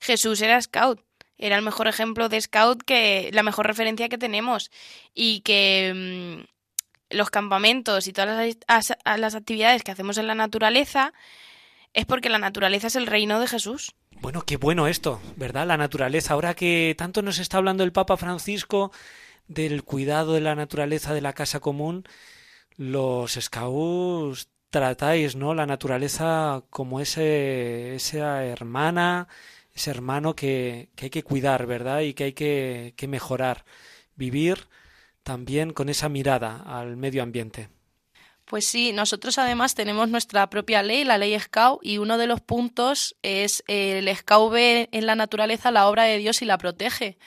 Jesús 0.00 0.40
era 0.42 0.60
scout, 0.60 1.00
era 1.38 1.56
el 1.56 1.62
mejor 1.62 1.88
ejemplo 1.88 2.28
de 2.28 2.40
scout 2.40 2.82
que 2.82 3.30
la 3.32 3.42
mejor 3.42 3.66
referencia 3.66 4.08
que 4.08 4.18
tenemos 4.18 4.70
y 5.14 5.40
que 5.40 5.92
mmm, 5.94 7.16
los 7.16 7.30
campamentos 7.30 8.06
y 8.06 8.12
todas 8.12 8.56
las, 8.68 8.94
las 9.18 9.34
actividades 9.34 9.82
que 9.82 9.92
hacemos 9.92 10.18
en 10.18 10.26
la 10.26 10.34
naturaleza 10.34 11.12
es 11.98 12.06
porque 12.06 12.28
la 12.28 12.38
naturaleza 12.38 12.86
es 12.86 12.94
el 12.94 13.08
reino 13.08 13.40
de 13.40 13.48
Jesús. 13.48 13.92
Bueno, 14.20 14.42
qué 14.42 14.56
bueno 14.56 14.86
esto, 14.86 15.20
¿verdad? 15.34 15.66
La 15.66 15.76
naturaleza. 15.76 16.34
Ahora 16.34 16.54
que 16.54 16.94
tanto 16.96 17.22
nos 17.22 17.40
está 17.40 17.58
hablando 17.58 17.82
el 17.82 17.90
Papa 17.90 18.16
Francisco 18.16 18.92
del 19.48 19.82
cuidado 19.82 20.34
de 20.34 20.40
la 20.40 20.54
naturaleza 20.54 21.12
de 21.12 21.22
la 21.22 21.32
casa 21.32 21.58
común, 21.58 22.04
los 22.76 23.32
scouts 23.32 24.48
tratáis, 24.70 25.34
¿no? 25.34 25.54
La 25.54 25.66
naturaleza 25.66 26.62
como 26.70 27.00
ese, 27.00 27.96
esa 27.96 28.44
hermana, 28.44 29.26
ese 29.74 29.90
hermano 29.90 30.36
que, 30.36 30.90
que 30.94 31.06
hay 31.06 31.10
que 31.10 31.24
cuidar, 31.24 31.66
¿verdad? 31.66 32.02
Y 32.02 32.14
que 32.14 32.24
hay 32.24 32.32
que, 32.32 32.94
que 32.96 33.08
mejorar. 33.08 33.64
Vivir 34.14 34.68
también 35.24 35.72
con 35.72 35.88
esa 35.88 36.08
mirada 36.08 36.62
al 36.64 36.96
medio 36.96 37.24
ambiente. 37.24 37.70
Pues 38.48 38.66
sí, 38.66 38.94
nosotros 38.94 39.36
además 39.36 39.74
tenemos 39.74 40.08
nuestra 40.08 40.48
propia 40.48 40.82
ley, 40.82 41.04
la 41.04 41.18
ley 41.18 41.38
Scout, 41.38 41.80
y 41.82 41.98
uno 41.98 42.16
de 42.16 42.26
los 42.26 42.40
puntos 42.40 43.14
es 43.22 43.62
el 43.66 44.14
Scout 44.16 44.50
ve 44.50 44.88
en 44.90 45.04
la 45.04 45.14
naturaleza 45.14 45.70
la 45.70 45.86
obra 45.86 46.04
de 46.04 46.16
Dios 46.16 46.40
y 46.40 46.46
la 46.46 46.56
protege. 46.56 47.18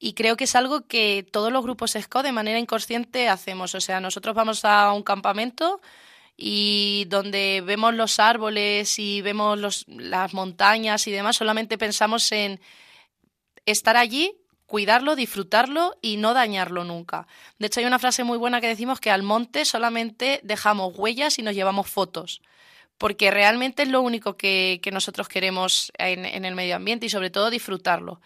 Y 0.00 0.14
creo 0.14 0.36
que 0.36 0.44
es 0.44 0.56
algo 0.56 0.86
que 0.88 1.24
todos 1.30 1.52
los 1.52 1.62
grupos 1.62 1.96
Scout 2.00 2.24
de 2.24 2.32
manera 2.32 2.58
inconsciente 2.58 3.28
hacemos. 3.28 3.76
O 3.76 3.80
sea, 3.80 4.00
nosotros 4.00 4.34
vamos 4.34 4.64
a 4.64 4.92
un 4.92 5.04
campamento 5.04 5.80
y 6.36 7.04
donde 7.08 7.62
vemos 7.64 7.94
los 7.94 8.18
árboles 8.18 8.98
y 8.98 9.22
vemos 9.22 9.60
los, 9.60 9.84
las 9.86 10.34
montañas 10.34 11.06
y 11.06 11.12
demás, 11.12 11.36
solamente 11.36 11.78
pensamos 11.78 12.32
en 12.32 12.60
estar 13.64 13.96
allí 13.96 14.36
cuidarlo, 14.68 15.16
disfrutarlo 15.16 15.96
y 16.02 16.18
no 16.18 16.34
dañarlo 16.34 16.84
nunca. 16.84 17.26
De 17.58 17.66
hecho, 17.66 17.80
hay 17.80 17.86
una 17.86 17.98
frase 17.98 18.22
muy 18.22 18.38
buena 18.38 18.60
que 18.60 18.68
decimos 18.68 19.00
que 19.00 19.10
al 19.10 19.24
monte 19.24 19.64
solamente 19.64 20.40
dejamos 20.44 20.96
huellas 20.96 21.38
y 21.38 21.42
nos 21.42 21.54
llevamos 21.54 21.88
fotos, 21.88 22.42
porque 22.98 23.30
realmente 23.30 23.82
es 23.82 23.88
lo 23.88 24.02
único 24.02 24.36
que, 24.36 24.78
que 24.82 24.92
nosotros 24.92 25.26
queremos 25.26 25.90
en, 25.96 26.26
en, 26.26 26.44
el 26.44 26.54
medio 26.54 26.76
ambiente 26.76 27.06
y 27.06 27.08
sobre 27.08 27.30
todo 27.30 27.50
disfrutarlo. 27.50 28.20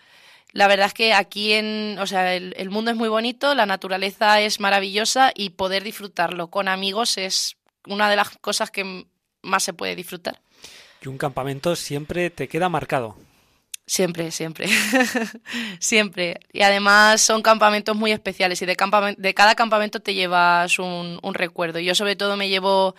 La 0.50 0.66
verdad 0.66 0.88
es 0.88 0.94
que 0.94 1.14
aquí 1.14 1.52
en, 1.52 1.96
o 2.00 2.06
sea, 2.08 2.34
el, 2.34 2.54
el 2.58 2.70
mundo 2.70 2.90
es 2.90 2.96
muy 2.96 3.08
bonito, 3.08 3.54
la 3.54 3.64
naturaleza 3.64 4.40
es 4.40 4.58
maravillosa 4.58 5.30
y 5.34 5.50
poder 5.50 5.84
disfrutarlo 5.84 6.48
con 6.48 6.66
amigos 6.66 7.18
es 7.18 7.56
una 7.86 8.10
de 8.10 8.16
las 8.16 8.30
cosas 8.38 8.72
que 8.72 9.06
más 9.42 9.62
se 9.62 9.72
puede 9.72 9.94
disfrutar. 9.94 10.40
Y 11.00 11.06
un 11.06 11.18
campamento 11.18 11.76
siempre 11.76 12.30
te 12.30 12.48
queda 12.48 12.68
marcado. 12.68 13.16
Siempre, 13.86 14.30
siempre. 14.30 14.68
siempre. 15.80 16.40
Y 16.52 16.62
además 16.62 17.20
son 17.20 17.42
campamentos 17.42 17.96
muy 17.96 18.12
especiales 18.12 18.62
y 18.62 18.66
de, 18.66 18.76
de 19.18 19.34
cada 19.34 19.54
campamento 19.54 20.00
te 20.00 20.14
llevas 20.14 20.78
un, 20.78 21.18
recuerdo. 21.34 21.78
Yo 21.80 21.94
sobre 21.94 22.16
todo 22.16 22.36
me 22.36 22.48
llevo 22.48 22.94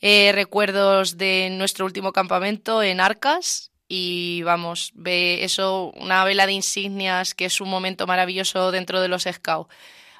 eh, 0.00 0.32
recuerdos 0.32 1.16
de 1.16 1.48
nuestro 1.50 1.86
último 1.86 2.12
campamento 2.12 2.82
en 2.82 3.00
Arcas 3.00 3.72
y 3.88 4.42
vamos, 4.42 4.92
ve 4.94 5.44
eso, 5.44 5.92
una 5.96 6.24
vela 6.24 6.46
de 6.46 6.52
insignias 6.52 7.34
que 7.34 7.46
es 7.46 7.60
un 7.60 7.70
momento 7.70 8.06
maravilloso 8.06 8.72
dentro 8.72 9.00
de 9.00 9.08
los 9.08 9.24
scouts 9.24 9.72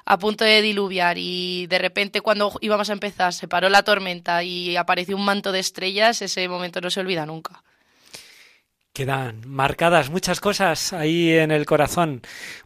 a 0.09 0.17
punto 0.17 0.45
de 0.45 0.61
diluviar 0.61 1.17
y 1.17 1.67
de 1.67 1.79
repente 1.79 2.21
cuando 2.21 2.53
íbamos 2.61 2.89
a 2.89 2.93
empezar 2.93 3.33
se 3.33 3.49
paró 3.49 3.67
la 3.67 3.83
tormenta 3.83 4.41
y 4.41 4.77
apareció 4.77 5.17
un 5.17 5.25
manto 5.25 5.51
de 5.51 5.59
estrellas, 5.59 6.21
ese 6.21 6.47
momento 6.47 6.79
no 6.79 6.89
se 6.89 7.01
olvida 7.01 7.25
nunca. 7.25 7.61
Quedan 8.97 9.43
marcadas 9.45 10.09
muchas 10.09 10.39
cosas 10.39 10.91
ahí 10.91 11.29
en 11.29 11.51
el 11.51 11.67
corazón. 11.67 12.23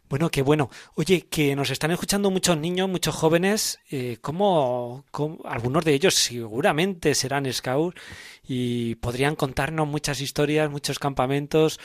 Bueno, 0.08 0.30
qué 0.30 0.40
bueno. 0.40 0.70
Oye, 0.94 1.26
que 1.28 1.54
nos 1.54 1.68
están 1.68 1.90
escuchando 1.90 2.30
muchos 2.30 2.56
niños, 2.56 2.88
muchos 2.88 3.14
jóvenes. 3.14 3.80
Eh, 3.90 4.16
¿cómo, 4.22 5.04
algunos 5.44 5.84
de 5.84 5.92
ellos 5.92 6.14
seguramente 6.14 7.14
serán 7.14 7.52
scouts 7.52 8.00
y 8.48 8.94
podrían 8.94 9.36
contarnos 9.36 9.86
muchas 9.86 10.22
historias, 10.22 10.70
muchos 10.70 10.98
campamentos 10.98 11.78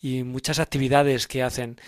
y 0.00 0.22
muchas 0.22 0.60
actividades 0.60 1.26
que 1.26 1.42
hacen. 1.42 1.78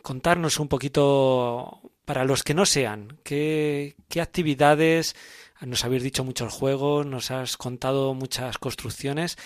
Contarnos 0.00 0.58
un 0.58 0.68
poquito 0.68 1.82
para 2.06 2.24
los 2.24 2.42
que 2.42 2.54
no 2.54 2.64
sean, 2.64 3.18
qué, 3.22 3.96
qué 4.08 4.22
actividades, 4.22 5.14
nos 5.60 5.84
habéis 5.84 6.02
dicho 6.02 6.24
muchos 6.24 6.52
juegos, 6.52 7.06
nos 7.06 7.30
has 7.30 7.56
contado 7.56 8.14
muchas 8.14 8.58
construcciones 8.58 9.36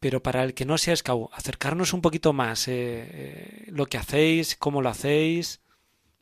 pero 0.00 0.22
para 0.22 0.42
el 0.44 0.54
que 0.54 0.64
no 0.64 0.78
sea 0.78 0.96
scout, 0.96 1.30
acercarnos 1.32 1.92
un 1.92 2.02
poquito 2.02 2.32
más, 2.32 2.68
eh, 2.68 2.72
eh, 2.74 3.64
lo 3.68 3.86
que 3.86 3.98
hacéis, 3.98 4.56
cómo 4.56 4.82
lo 4.82 4.88
hacéis, 4.88 5.60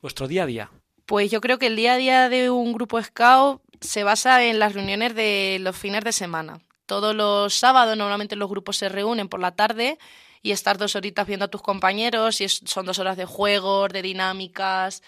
vuestro 0.01 0.29
día 0.29 0.45
a 0.45 0.47
día. 0.47 0.71
Pues 1.07 1.31
yo 1.31 1.41
creo 1.41 1.59
que 1.59 1.67
el 1.67 1.77
día 1.77 1.95
a 1.95 1.97
día 1.97 2.29
de 2.29 2.51
un 2.51 2.73
grupo 2.73 3.03
scout 3.03 3.63
se 3.81 4.05
basa 4.05 4.45
en 4.45 4.59
las 4.59 4.75
reuniones 4.75 5.15
de 5.15 5.59
los 5.61 5.77
fines 5.77 6.05
de 6.05 6.13
semana. 6.13 6.61
Todos 6.87 7.15
los 7.15 7.55
sábados 7.55 7.97
normalmente 7.97 8.37
los 8.37 8.49
grupos 8.49 8.77
se 8.77 8.89
reúnen 8.89 9.29
por 9.29 9.41
la 9.41 9.53
tarde 9.53 9.99
y 10.43 10.51
estar 10.51 10.79
dos 10.79 10.97
horitas 10.97 11.27
viendo 11.27 11.45
a 11.45 11.49
tus 11.49 11.63
compañeros 11.63 12.41
y 12.41 12.49
son 12.49 12.85
dos 12.85 12.99
horas 12.99 13.17
de 13.17 13.25
juegos, 13.25 13.91
de 13.91 14.03
dinámicas, 14.03 15.03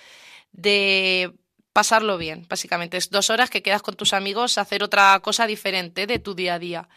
de 0.53 1.33
pasarlo 1.73 2.17
bien, 2.17 2.47
básicamente. 2.49 2.97
Es 2.97 3.11
dos 3.11 3.31
horas 3.31 3.51
que 3.51 3.63
quedas 3.63 3.83
con 3.83 3.97
tus 3.97 4.13
amigos 4.13 4.57
a 4.57 4.63
hacer 4.63 4.83
otra 4.83 5.19
cosa 5.21 5.47
diferente 5.47 6.07
de 6.07 6.19
tu 6.21 6.35
día 6.35 6.55
a 6.55 6.59
día. 6.59 6.89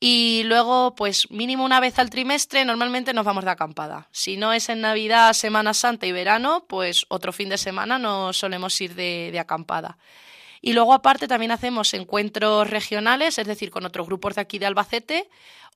Y 0.00 0.44
luego, 0.44 0.94
pues 0.94 1.30
mínimo 1.30 1.64
una 1.64 1.80
vez 1.80 1.98
al 1.98 2.10
trimestre, 2.10 2.64
normalmente 2.64 3.12
nos 3.12 3.24
vamos 3.24 3.44
de 3.44 3.50
acampada. 3.50 4.08
Si 4.12 4.36
no 4.36 4.52
es 4.52 4.68
en 4.68 4.80
Navidad, 4.80 5.32
Semana 5.32 5.74
Santa 5.74 6.06
y 6.06 6.12
verano, 6.12 6.66
pues 6.68 7.04
otro 7.08 7.32
fin 7.32 7.48
de 7.48 7.58
semana 7.58 7.98
nos 7.98 8.36
solemos 8.36 8.80
ir 8.80 8.94
de, 8.94 9.30
de 9.32 9.38
acampada. 9.40 9.98
Y 10.60 10.72
luego 10.72 10.94
aparte 10.94 11.26
también 11.26 11.50
hacemos 11.50 11.94
encuentros 11.94 12.70
regionales, 12.70 13.38
es 13.38 13.46
decir, 13.46 13.70
con 13.70 13.84
otros 13.84 14.06
grupos 14.06 14.36
de 14.36 14.40
aquí 14.40 14.58
de 14.58 14.66
Albacete, 14.66 15.28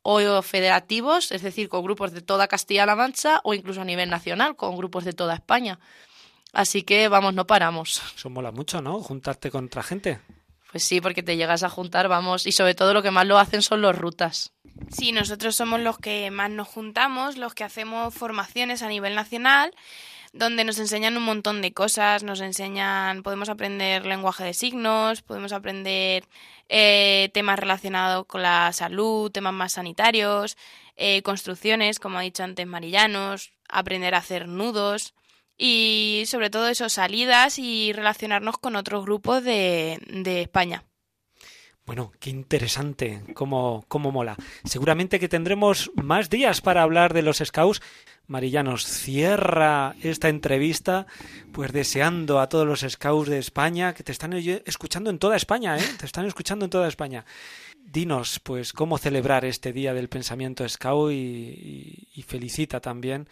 o 0.03 0.43
federativos, 0.43 1.31
es 1.33 1.43
decir, 1.43 1.69
con 1.69 1.85
grupos 1.85 2.13
de 2.13 2.21
toda 2.21 2.49
Castilla-La 2.49 2.97
Mancha, 2.97 3.41
o 3.45 3.55
incluso 3.55 3.81
a 3.81 3.85
nivel 3.85 4.11
nacional, 4.11 4.57
con 4.57 4.77
grupos 4.77 5.05
de 5.05 5.13
toda 5.13 5.35
España. 5.35 5.79
Así 6.53 6.83
que 6.83 7.09
vamos, 7.09 7.35
no 7.35 7.47
paramos. 7.47 8.03
Eso 8.15 8.29
mola 8.29 8.51
mucho, 8.51 8.83
¿no? 8.83 9.01
Juntarte 9.01 9.51
con 9.51 9.67
otra 9.67 9.83
gente. 9.83 10.21
Pues 10.73 10.85
sí, 10.85 11.03
porque 11.03 11.23
te 11.23 11.37
llegas 11.37 11.63
a 11.63 11.69
juntar, 11.69 12.09
vamos, 12.09 12.47
y 12.47 12.53
sobre 12.53 12.75
todo 12.75 12.95
lo 12.95 13.03
que 13.03 13.11
más 13.11 13.27
lo 13.27 13.39
hacen 13.39 13.61
son 13.61 13.83
los 13.83 13.97
rutas. 13.97 14.55
Sí, 14.91 15.13
nosotros 15.13 15.55
somos 15.55 15.81
los 15.81 15.99
que 15.99 16.31
más 16.31 16.51
nos 16.51 16.67
juntamos, 16.67 17.37
los 17.37 17.55
que 17.55 17.63
hacemos 17.63 18.15
formaciones 18.15 18.83
a 18.83 18.89
nivel 18.89 19.15
nacional, 19.15 19.75
donde 20.33 20.65
nos 20.65 20.79
enseñan 20.79 21.19
un 21.19 21.25
montón 21.25 21.61
de 21.61 21.75
cosas, 21.75 22.23
nos 22.23 22.41
enseñan, 22.41 23.23
podemos 23.23 23.51
aprender 23.51 24.07
lenguaje 24.07 24.45
de 24.45 24.55
signos, 24.55 25.21
podemos 25.21 25.53
aprender 25.53 26.25
eh, 26.71 27.29
temas 27.35 27.59
relacionados 27.59 28.25
con 28.25 28.41
la 28.41 28.73
salud, 28.73 29.31
temas 29.31 29.53
más 29.53 29.75
sanitarios, 29.75 30.57
eh, 30.97 31.21
construcciones, 31.21 31.99
como 31.99 32.17
ha 32.17 32.23
dicho 32.23 32.45
antes 32.45 32.67
Marillanos, 32.67 33.53
aprender 33.69 34.15
a 34.15 34.19
hacer 34.19 34.49
nudos 34.49 35.13
y 35.57 36.25
sobre 36.27 36.51
todo 36.51 36.69
eso, 36.69 36.89
salidas 36.89 37.59
y 37.59 37.93
relacionarnos 37.93 38.59
con 38.59 38.77
otros 38.77 39.05
grupos 39.05 39.45
de, 39.45 39.99
de 40.09 40.43
España. 40.43 40.85
Bueno, 41.85 42.13
qué 42.21 42.31
interesante, 42.31 43.23
cómo, 43.35 43.85
cómo 43.89 44.13
mola. 44.13 44.37
Seguramente 44.65 45.19
que 45.19 45.29
tendremos 45.29 45.91
más 46.01 46.31
días 46.31 46.61
para 46.61 46.83
hablar 46.83 47.13
de 47.13 47.23
los 47.23 47.39
scouts. 47.39 47.83
Marillanos 48.29 48.87
cierra 48.87 49.97
esta 50.01 50.29
entrevista, 50.29 51.07
pues 51.53 51.73
deseando 51.73 52.39
a 52.39 52.49
todos 52.49 52.67
los 52.67 52.87
scouts 52.89 53.29
de 53.29 53.39
España 53.39 53.95
que 53.95 54.05
te 54.05 54.13
están 54.13 54.33
escuchando 54.33 55.11
en 55.11 55.19
toda 55.19 55.37
España, 55.37 55.77
¿eh? 55.77 55.85
Te 55.99 56.07
están 56.07 56.25
escuchando 56.27 56.65
en 56.65 56.71
toda 56.71 56.87
España. 56.87 57.27
Dinos, 57.77 58.39
pues, 58.39 58.73
cómo 58.73 58.97
celebrar 58.97 59.45
este 59.45 59.73
día 59.73 59.93
del 59.93 60.09
pensamiento 60.09 60.67
scout 60.69 61.11
y, 61.11 62.09
y 62.15 62.23
felicita 62.23 62.79
también 62.81 63.29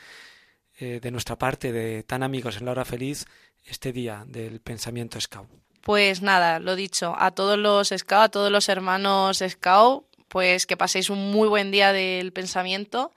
eh, 0.81 1.01
de 1.01 1.11
nuestra 1.11 1.37
parte, 1.37 1.73
de 1.73 2.03
tan 2.03 2.23
amigos 2.23 2.57
en 2.57 2.65
la 2.65 2.73
hora 2.73 2.85
feliz, 2.85 3.27
este 3.67 3.93
día 3.93 4.25
del 4.27 4.61
pensamiento 4.61 5.21
Scout? 5.21 5.49
Pues 5.83 6.23
nada, 6.23 6.59
lo 6.59 6.75
dicho, 6.75 7.15
a 7.19 7.31
todos 7.31 7.59
los 7.59 7.89
Scout, 7.89 8.23
a 8.23 8.29
todos 8.31 8.51
los 8.51 8.69
hermanos 8.69 9.43
Scout, 9.47 10.07
pues 10.29 10.67
que 10.67 10.77
paséis 10.77 11.11
un 11.11 11.31
muy 11.31 11.49
buen 11.49 11.71
día 11.71 11.93
del 11.93 12.33
pensamiento 12.33 13.13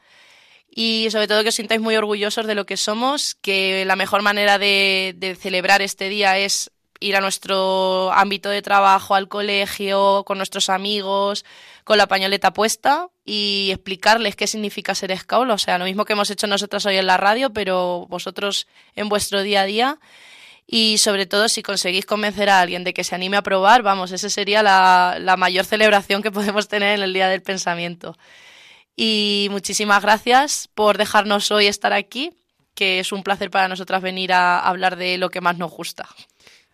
y 0.70 1.08
sobre 1.12 1.28
todo 1.28 1.44
que 1.44 1.50
os 1.50 1.56
sintáis 1.56 1.80
muy 1.80 1.96
orgullosos 1.96 2.48
de 2.48 2.56
lo 2.56 2.66
que 2.66 2.78
somos, 2.78 3.36
que 3.36 3.86
la 3.86 3.96
mejor 3.96 4.24
manera 4.24 4.58
de, 4.58 5.14
de 5.16 5.36
celebrar 5.36 5.82
este 5.82 6.10
día 6.10 6.38
es 6.40 6.72
ir 7.04 7.18
a 7.18 7.22
nuestro 7.22 8.12
ámbito 8.14 8.50
de 8.50 8.62
trabajo, 8.62 9.14
al 9.14 9.28
colegio, 9.28 10.24
con 10.26 10.38
nuestros 10.38 10.70
amigos, 10.70 11.44
con 11.84 11.98
la 11.98 12.08
pañoleta 12.08 12.54
puesta 12.54 13.10
y 13.26 13.70
explicarles 13.72 14.36
qué 14.36 14.48
significa 14.48 14.96
ser 14.96 15.16
scout. 15.18 15.50
O 15.50 15.58
sea, 15.58 15.78
lo 15.78 15.86
mismo 15.86 16.06
que 16.06 16.14
hemos 16.14 16.30
hecho 16.30 16.48
nosotros 16.48 16.86
hoy 16.86 16.96
en 16.96 17.08
la 17.08 17.18
radio, 17.18 17.52
pero 17.52 18.08
vosotros 18.10 18.68
en 18.96 19.10
vuestro 19.10 19.44
día 19.44 19.62
a 19.62 19.66
día. 19.66 20.00
Y 20.66 20.98
sobre 20.98 21.26
todo, 21.26 21.50
si 21.50 21.62
conseguís 21.62 22.06
convencer 22.06 22.50
a 22.50 22.62
alguien 22.62 22.86
de 22.86 22.94
que 22.94 23.04
se 23.04 23.16
anime 23.16 23.36
a 23.36 23.44
probar, 23.44 23.84
vamos, 23.84 24.12
esa 24.14 24.30
sería 24.30 24.64
la 24.64 25.36
mayor 25.38 25.66
celebración 25.66 26.24
que 26.24 26.32
podemos 26.32 26.70
tener 26.70 26.96
en 26.96 27.04
el 27.04 27.14
Día 27.14 27.28
del 27.28 27.42
Pensamiento. 27.42 28.18
Y 28.96 29.50
muchísimas 29.52 30.02
gracias 30.02 30.70
por 30.74 30.98
dejarnos 30.98 31.52
hoy 31.52 31.68
estar 31.68 31.92
aquí, 31.92 32.32
que 32.76 33.00
es 33.00 33.12
un 33.12 33.24
placer 33.24 33.52
para 33.52 33.68
nosotras 33.68 34.02
venir 34.02 34.32
a 34.32 34.60
hablar 34.60 34.96
de 34.96 35.18
lo 35.18 35.30
que 35.30 35.42
más 35.42 35.58
nos 35.58 35.72
gusta 35.72 36.08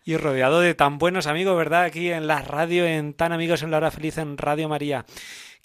y 0.04 0.16
rodeado 0.16 0.60
de 0.60 0.74
tan 0.74 0.98
buenos 0.98 1.26
amigos, 1.26 1.56
¿verdad? 1.56 1.84
Aquí 1.84 2.10
en 2.10 2.26
la 2.26 2.42
radio, 2.42 2.86
en 2.86 3.14
tan 3.14 3.32
amigos 3.32 3.62
en 3.62 3.70
la 3.70 3.78
hora 3.78 3.90
feliz 3.90 4.18
en 4.18 4.36
Radio 4.38 4.68
María. 4.68 5.04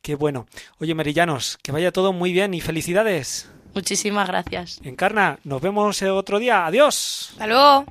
Qué 0.01 0.15
bueno. 0.15 0.45
Oye, 0.79 0.93
Merillanos, 0.93 1.57
que 1.63 1.71
vaya 1.71 1.91
todo 1.91 2.13
muy 2.13 2.31
bien 2.31 2.53
y 2.53 2.61
felicidades. 2.61 3.49
Muchísimas 3.73 4.27
gracias. 4.27 4.79
Encarna, 4.83 5.39
nos 5.43 5.61
vemos 5.61 6.01
otro 6.03 6.39
día. 6.39 6.65
Adiós. 6.65 7.29
Hasta 7.31 7.47
luego. 7.47 7.85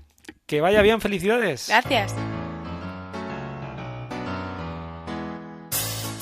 Que 0.46 0.60
vaya 0.60 0.80
bien, 0.82 1.00
felicidades. 1.00 1.68
Gracias. 1.68 2.14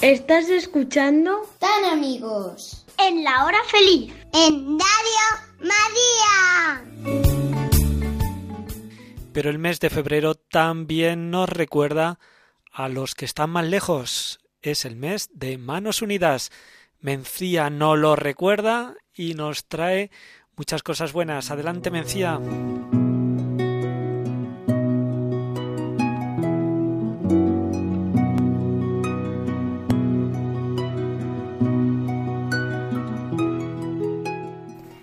¿Estás 0.00 0.48
escuchando? 0.48 1.42
Tan 1.60 1.84
amigos. 1.84 2.84
En 2.98 3.22
la 3.22 3.44
hora 3.44 3.58
feliz. 3.70 4.12
En 4.32 4.78
Radio 4.78 5.60
María. 5.60 7.31
Pero 9.32 9.48
el 9.48 9.58
mes 9.58 9.80
de 9.80 9.88
febrero 9.88 10.34
también 10.34 11.30
nos 11.30 11.48
recuerda 11.48 12.18
a 12.70 12.88
los 12.88 13.14
que 13.14 13.24
están 13.24 13.50
más 13.50 13.64
lejos. 13.64 14.40
Es 14.60 14.84
el 14.84 14.96
mes 14.96 15.30
de 15.32 15.56
Manos 15.56 16.02
Unidas. 16.02 16.50
Mencía 17.00 17.70
no 17.70 17.96
lo 17.96 18.14
recuerda 18.14 18.94
y 19.14 19.34
nos 19.34 19.64
trae 19.66 20.10
muchas 20.54 20.82
cosas 20.82 21.14
buenas. 21.14 21.50
Adelante, 21.50 21.90
Mencía. 21.90 22.38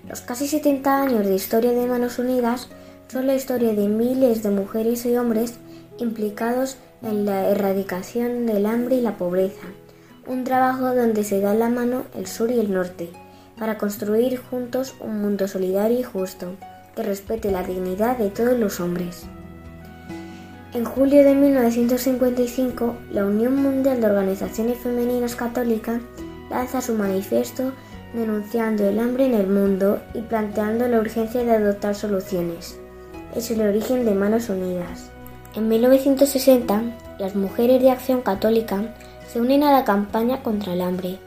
Los 0.08 0.22
casi 0.22 0.48
70 0.48 1.02
años 1.02 1.26
de 1.26 1.36
historia 1.36 1.72
de 1.72 1.88
Manos 1.88 2.20
Unidas 2.20 2.70
son 3.12 3.26
la 3.26 3.34
historia 3.34 3.74
de 3.74 3.88
miles 3.88 4.44
de 4.44 4.52
mujeres 4.52 5.04
y 5.08 5.18
hombres 5.18 5.56
implicados 5.98 6.78
en 7.02 7.26
la 7.26 7.50
erradicación 7.50 8.46
del 8.46 8.68
hambre 8.68 8.98
y 8.98 9.02
la 9.02 9.18
pobreza, 9.18 9.66
un 10.28 10.44
trabajo 10.44 10.94
donde 10.94 11.24
se 11.24 11.42
da 11.42 11.56
la 11.56 11.70
mano 11.70 12.04
el 12.16 12.28
sur 12.28 12.52
y 12.52 12.60
el 12.60 12.72
norte, 12.72 13.10
para 13.58 13.80
construir 13.80 14.38
juntos 14.38 14.94
un 15.00 15.22
mundo 15.22 15.48
solidario 15.48 16.00
y 16.00 16.04
justo, 16.04 16.56
que 16.96 17.02
respete 17.02 17.52
la 17.52 17.64
dignidad 17.64 18.18
de 18.18 18.30
todos 18.30 18.58
los 18.60 18.80
hombres. 18.80 19.24
En 20.74 20.86
julio 20.86 21.24
de 21.24 21.34
1955, 21.34 22.96
la 23.12 23.26
Unión 23.26 23.56
Mundial 23.56 24.02
de 24.02 24.08
Organizaciones 24.08 24.78
Femeninas 24.78 25.36
Católicas 25.36 26.00
lanza 26.52 26.80
su 26.80 26.94
manifiesto 26.94 27.74
denunciando 28.14 28.88
el 28.88 29.00
hambre 29.00 29.26
en 29.26 29.34
el 29.34 29.48
mundo 29.48 30.00
y 30.14 30.22
planteando 30.22 30.88
la 30.88 31.00
urgencia 31.00 31.44
de 31.44 31.52
adoptar 31.52 31.96
soluciones 31.96 32.79
es 33.36 33.52
el 33.52 33.62
origen 33.62 34.06
de 34.06 34.14
Manos 34.14 34.50
Unidas. 34.50 35.10
En 35.56 35.68
1960, 35.68 36.82
las 37.18 37.36
mujeres 37.36 37.82
de 37.82 37.92
Acción 37.92 38.22
Católica 38.22 38.94
se 39.28 39.42
unen 39.42 39.64
a 39.64 39.72
la 39.72 39.84
campaña 39.84 40.42
contra 40.42 40.74
el 40.74 40.82
hambre, 40.82 41.18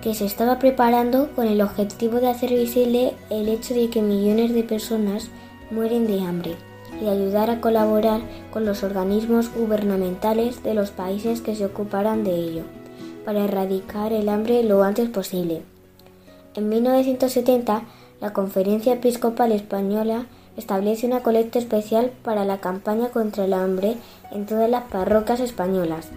que 0.00 0.14
se 0.14 0.24
estaba 0.24 0.58
preparando 0.58 1.30
con 1.34 1.46
el 1.46 1.60
objetivo 1.60 2.20
de 2.20 2.28
hacer 2.28 2.50
visible 2.50 3.14
el 3.30 3.48
hecho 3.48 3.74
de 3.74 3.88
que 3.88 4.02
millones 4.02 4.52
de 4.52 4.64
personas 4.64 5.28
mueren 5.70 6.06
de 6.06 6.20
hambre 6.20 6.56
y 7.00 7.04
de 7.04 7.10
ayudar 7.10 7.50
a 7.50 7.60
colaborar 7.60 8.20
con 8.52 8.64
los 8.64 8.82
organismos 8.82 9.52
gubernamentales 9.54 10.62
de 10.62 10.74
los 10.74 10.90
países 10.90 11.40
que 11.40 11.54
se 11.54 11.64
ocuparan 11.64 12.24
de 12.24 12.34
ello, 12.34 12.62
para 13.24 13.44
erradicar 13.44 14.12
el 14.12 14.28
hambre 14.28 14.62
lo 14.64 14.82
antes 14.82 15.08
posible. 15.08 15.62
En 16.54 16.68
1970, 16.68 17.82
la 18.20 18.32
Conferencia 18.32 18.94
Episcopal 18.94 19.52
Española 19.52 20.26
establece 20.56 21.06
una 21.06 21.22
colecta 21.22 21.58
especial 21.58 22.12
para 22.22 22.44
la 22.44 22.58
campaña 22.58 23.08
contra 23.08 23.44
el 23.44 23.54
hambre 23.54 23.96
en 24.30 24.46
todas 24.46 24.68
las 24.68 24.84
parroquias 24.84 25.40
españolas. 25.40 26.10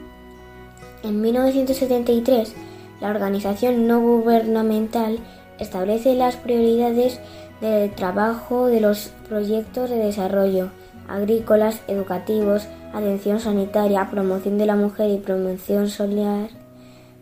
En 1.04 1.21
1973, 1.21 2.54
la 3.02 3.10
organización 3.10 3.88
no 3.88 4.00
gubernamental 4.02 5.19
establece 5.60 6.15
las 6.15 6.36
prioridades 6.36 7.19
del 7.62 7.91
trabajo 7.91 8.67
de 8.67 8.82
los 8.82 9.12
proyectos 9.28 9.89
de 9.89 9.98
desarrollo 9.98 10.69
agrícolas, 11.08 11.82
educativos, 11.88 12.67
atención 12.93 13.39
sanitaria, 13.39 14.10
promoción 14.10 14.58
de 14.58 14.65
la 14.65 14.76
mujer 14.76 15.10
y 15.12 15.17
promoción 15.17 15.89
social, 15.89 16.50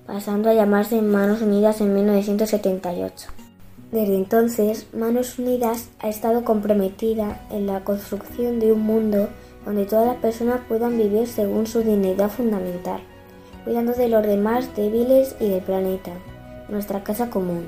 pasando 0.05 0.49
a 0.49 0.53
llamarse 0.53 1.01
Manos 1.01 1.41
Unidas 1.41 1.81
en 1.81 1.93
1978. 1.93 3.42
Desde 3.93 4.15
entonces, 4.15 4.87
Manos 4.91 5.37
Unidas 5.37 5.87
ha 5.99 6.09
estado 6.09 6.43
comprometida 6.43 7.45
en 7.51 7.67
la 7.67 7.83
construcción 7.83 8.59
de 8.59 8.71
un 8.71 8.81
mundo 8.81 9.29
donde 9.65 9.85
todas 9.85 10.07
las 10.07 10.15
personas 10.15 10.61
puedan 10.67 10.97
vivir 10.97 11.27
según 11.27 11.67
su 11.67 11.83
dignidad 11.83 12.31
fundamental, 12.31 13.01
cuidando 13.63 13.93
de 13.93 14.09
los 14.09 14.25
demás 14.25 14.75
débiles 14.75 15.35
y 15.39 15.47
del 15.47 15.61
planeta, 15.61 16.09
nuestra 16.69 17.03
casa 17.03 17.29
común, 17.29 17.67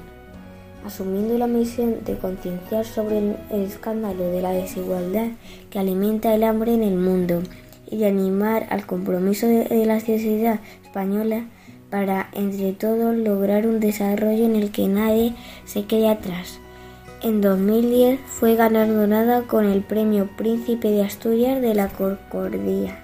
asumiendo 0.84 1.38
la 1.38 1.46
misión 1.46 2.04
de 2.04 2.18
concienciar 2.18 2.86
sobre 2.86 3.20
el 3.20 3.62
escándalo 3.62 4.24
de 4.24 4.42
la 4.42 4.50
desigualdad 4.50 5.28
que 5.70 5.78
alimenta 5.78 6.34
el 6.34 6.44
hambre 6.44 6.74
en 6.74 6.82
el 6.82 6.96
mundo 6.96 7.44
y 7.86 7.98
de 7.98 8.08
animar 8.08 8.66
al 8.72 8.88
compromiso 8.88 9.46
de, 9.46 9.86
la 9.86 10.00
sociedad 10.00 10.60
española 10.84 11.46
para 11.96 12.28
entre 12.34 12.74
todos 12.74 13.16
lograr 13.16 13.66
un 13.66 13.80
desarrollo 13.80 14.44
en 14.44 14.58
el 14.58 14.72
que 14.72 14.90
nadie 14.90 15.34
se 15.64 15.86
quede 15.86 16.10
atrás. 16.10 16.60
En 17.22 17.40
2010 17.40 18.20
fue 18.26 18.58
galardonada 18.58 19.44
con 19.44 19.64
el 19.64 19.82
Premio 19.82 20.28
Príncipe 20.36 20.92
de 20.92 21.06
Asturias 21.06 21.62
de 21.62 21.74
la 21.74 21.88
Concordia. 21.88 23.02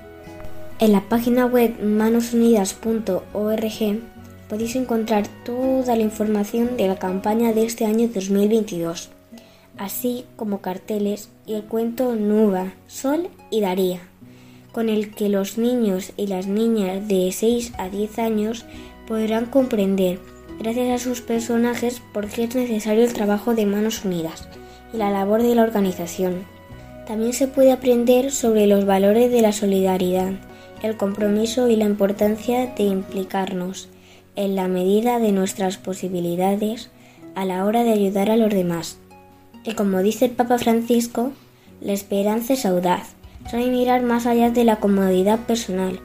En 0.80 0.92
la 0.92 1.08
página 1.08 1.46
web 1.46 1.82
manosunidas.org 1.82 4.02
podéis 4.50 4.76
encontrar 4.76 5.26
toda 5.46 5.96
la 5.96 6.02
información 6.02 6.76
de 6.76 6.90
la 6.90 7.00
campaña 7.00 7.54
de 7.54 7.64
este 7.64 7.86
año 7.86 8.10
2022, 8.14 9.10
así 9.78 10.26
como 10.36 10.60
carteles 10.60 11.30
y 11.46 11.54
el 11.54 11.64
cuento 11.64 12.14
Nuba, 12.16 12.74
Sol 12.88 13.30
y 13.52 13.62
Daría 13.62 14.11
con 14.72 14.90
el 14.90 15.14
que 15.14 15.30
los 15.30 15.58
niños 15.58 16.14
y 16.18 16.28
las 16.28 16.48
niñas 16.48 17.08
de 17.08 17.32
6 17.32 17.74
a 17.78 17.90
10 17.90 18.20
años 18.20 18.66
podrán 19.08 19.46
comprender, 19.46 20.20
gracias 20.60 20.90
a 20.90 21.04
sus 21.04 21.22
personajes, 21.22 22.02
por 22.14 22.28
qué 22.28 22.46
es 22.46 22.56
necesario 22.56 23.04
el 23.04 23.14
trabajo 23.14 23.54
de 23.56 23.66
manos 23.66 24.06
unidas 24.06 24.48
y 24.94 24.98
la 24.98 25.12
labor 25.12 25.44
de 25.44 25.56
la 25.56 25.64
organización. 25.64 26.46
También 27.08 27.34
se 27.34 27.48
puede 27.48 27.72
aprender 27.72 28.32
sobre 28.32 28.68
los 28.68 28.86
valores 28.86 29.32
de 29.32 29.42
la 29.42 29.52
solidaridad, 29.52 30.34
el 30.82 30.98
compromiso 30.98 31.68
y 31.68 31.76
la 31.76 31.86
importancia 31.86 32.68
de 32.68 32.84
implicarnos, 32.84 33.90
en 34.36 34.56
la 34.56 34.68
medida 34.68 35.20
de 35.20 35.32
nuestras 35.32 35.78
posibilidades, 35.78 36.90
a 37.36 37.46
la 37.46 37.66
hora 37.66 37.84
de 37.84 37.92
ayudar 37.92 38.30
a 38.30 38.38
los 38.38 38.50
demás. 38.50 38.98
Y 39.64 39.74
como 39.74 40.02
dice 40.02 40.26
el 40.26 40.32
Papa 40.32 40.58
Francisco, 40.58 41.34
la 41.82 41.94
esperanza 41.94 42.54
es 42.54 42.66
audaz, 42.66 43.16
sabe 43.50 43.68
mirar 43.68 44.04
más 44.04 44.26
allá 44.26 44.50
de 44.50 44.64
la 44.64 44.80
comodidad 44.80 45.40
personal, 45.40 46.00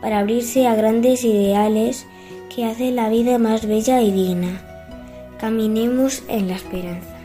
para 0.00 0.20
abrirse 0.20 0.66
a 0.66 0.74
grandes 0.74 1.24
ideales 1.24 2.06
que 2.54 2.64
hacen 2.64 2.96
la 2.96 3.08
vida 3.08 3.38
más 3.38 3.66
bella 3.66 4.00
y 4.00 4.10
digna. 4.10 4.60
Caminemos 5.38 6.22
en 6.28 6.48
la 6.48 6.56
esperanza. 6.56 7.16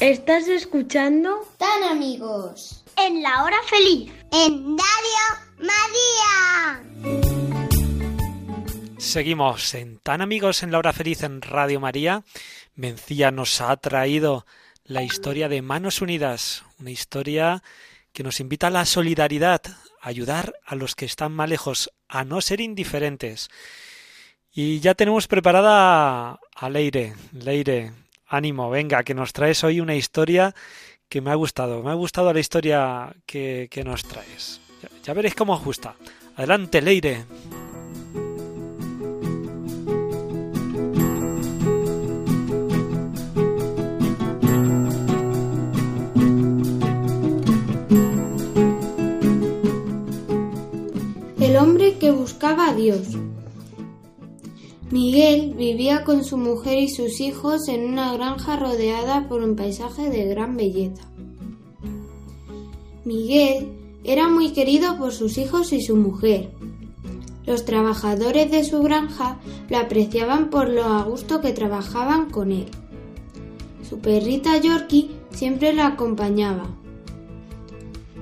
¿Estás 0.00 0.48
escuchando? 0.48 1.46
Tan 1.58 1.84
amigos. 1.84 2.84
En 2.96 3.22
la 3.22 3.44
hora 3.44 3.58
feliz. 3.68 4.10
En 4.32 4.76
Radio 4.78 5.26
María. 5.58 6.82
Seguimos 8.96 9.74
en 9.74 9.98
Tan 9.98 10.22
amigos 10.22 10.62
en 10.62 10.70
la 10.72 10.78
hora 10.78 10.94
feliz 10.94 11.22
en 11.22 11.42
Radio 11.42 11.80
María. 11.80 12.24
Mencía 12.74 13.30
nos 13.30 13.60
ha 13.60 13.76
traído 13.76 14.46
la 14.90 15.04
historia 15.04 15.48
de 15.48 15.62
Manos 15.62 16.02
Unidas, 16.02 16.64
una 16.80 16.90
historia 16.90 17.62
que 18.12 18.24
nos 18.24 18.40
invita 18.40 18.66
a 18.66 18.70
la 18.70 18.84
solidaridad, 18.84 19.62
a 20.00 20.08
ayudar 20.08 20.54
a 20.66 20.74
los 20.74 20.96
que 20.96 21.04
están 21.04 21.30
más 21.30 21.48
lejos, 21.48 21.92
a 22.08 22.24
no 22.24 22.40
ser 22.40 22.60
indiferentes. 22.60 23.50
Y 24.52 24.80
ya 24.80 24.96
tenemos 24.96 25.28
preparada 25.28 26.40
a 26.56 26.70
Leire. 26.70 27.14
Leire, 27.32 27.92
ánimo, 28.26 28.68
venga, 28.68 29.04
que 29.04 29.14
nos 29.14 29.32
traes 29.32 29.62
hoy 29.62 29.80
una 29.80 29.94
historia 29.94 30.56
que 31.08 31.20
me 31.20 31.30
ha 31.30 31.36
gustado. 31.36 31.84
Me 31.84 31.92
ha 31.92 31.94
gustado 31.94 32.32
la 32.32 32.40
historia 32.40 33.14
que, 33.26 33.70
nos 33.84 34.02
traes. 34.02 34.60
Ya, 35.04 35.14
veréis 35.14 35.36
cómo 35.36 35.54
ajusta. 35.54 35.94
Adelante, 36.34 36.82
Leire. 36.82 37.26
Hombre 51.56 51.98
que 51.98 52.10
buscaba 52.10 52.68
a 52.68 52.74
Dios. 52.74 53.08
Miguel 54.90 55.54
vivía 55.54 56.04
con 56.04 56.24
su 56.24 56.36
mujer 56.36 56.78
y 56.78 56.88
sus 56.88 57.20
hijos 57.20 57.68
en 57.68 57.88
una 57.88 58.12
granja 58.12 58.56
rodeada 58.56 59.28
por 59.28 59.42
un 59.42 59.54
paisaje 59.54 60.10
de 60.10 60.26
gran 60.26 60.56
belleza. 60.56 61.04
Miguel 63.04 63.68
era 64.02 64.28
muy 64.28 64.50
querido 64.50 64.98
por 64.98 65.12
sus 65.12 65.38
hijos 65.38 65.72
y 65.72 65.80
su 65.80 65.96
mujer. 65.96 66.50
Los 67.46 67.64
trabajadores 67.64 68.50
de 68.50 68.64
su 68.64 68.82
granja 68.82 69.38
lo 69.68 69.78
apreciaban 69.78 70.50
por 70.50 70.68
lo 70.68 70.84
a 70.84 71.04
gusto 71.04 71.40
que 71.40 71.52
trabajaban 71.52 72.30
con 72.30 72.52
él. 72.52 72.66
Su 73.88 73.98
perrita 73.98 74.56
Yorkie 74.56 75.10
siempre 75.30 75.72
lo 75.72 75.82
acompañaba. 75.82 76.79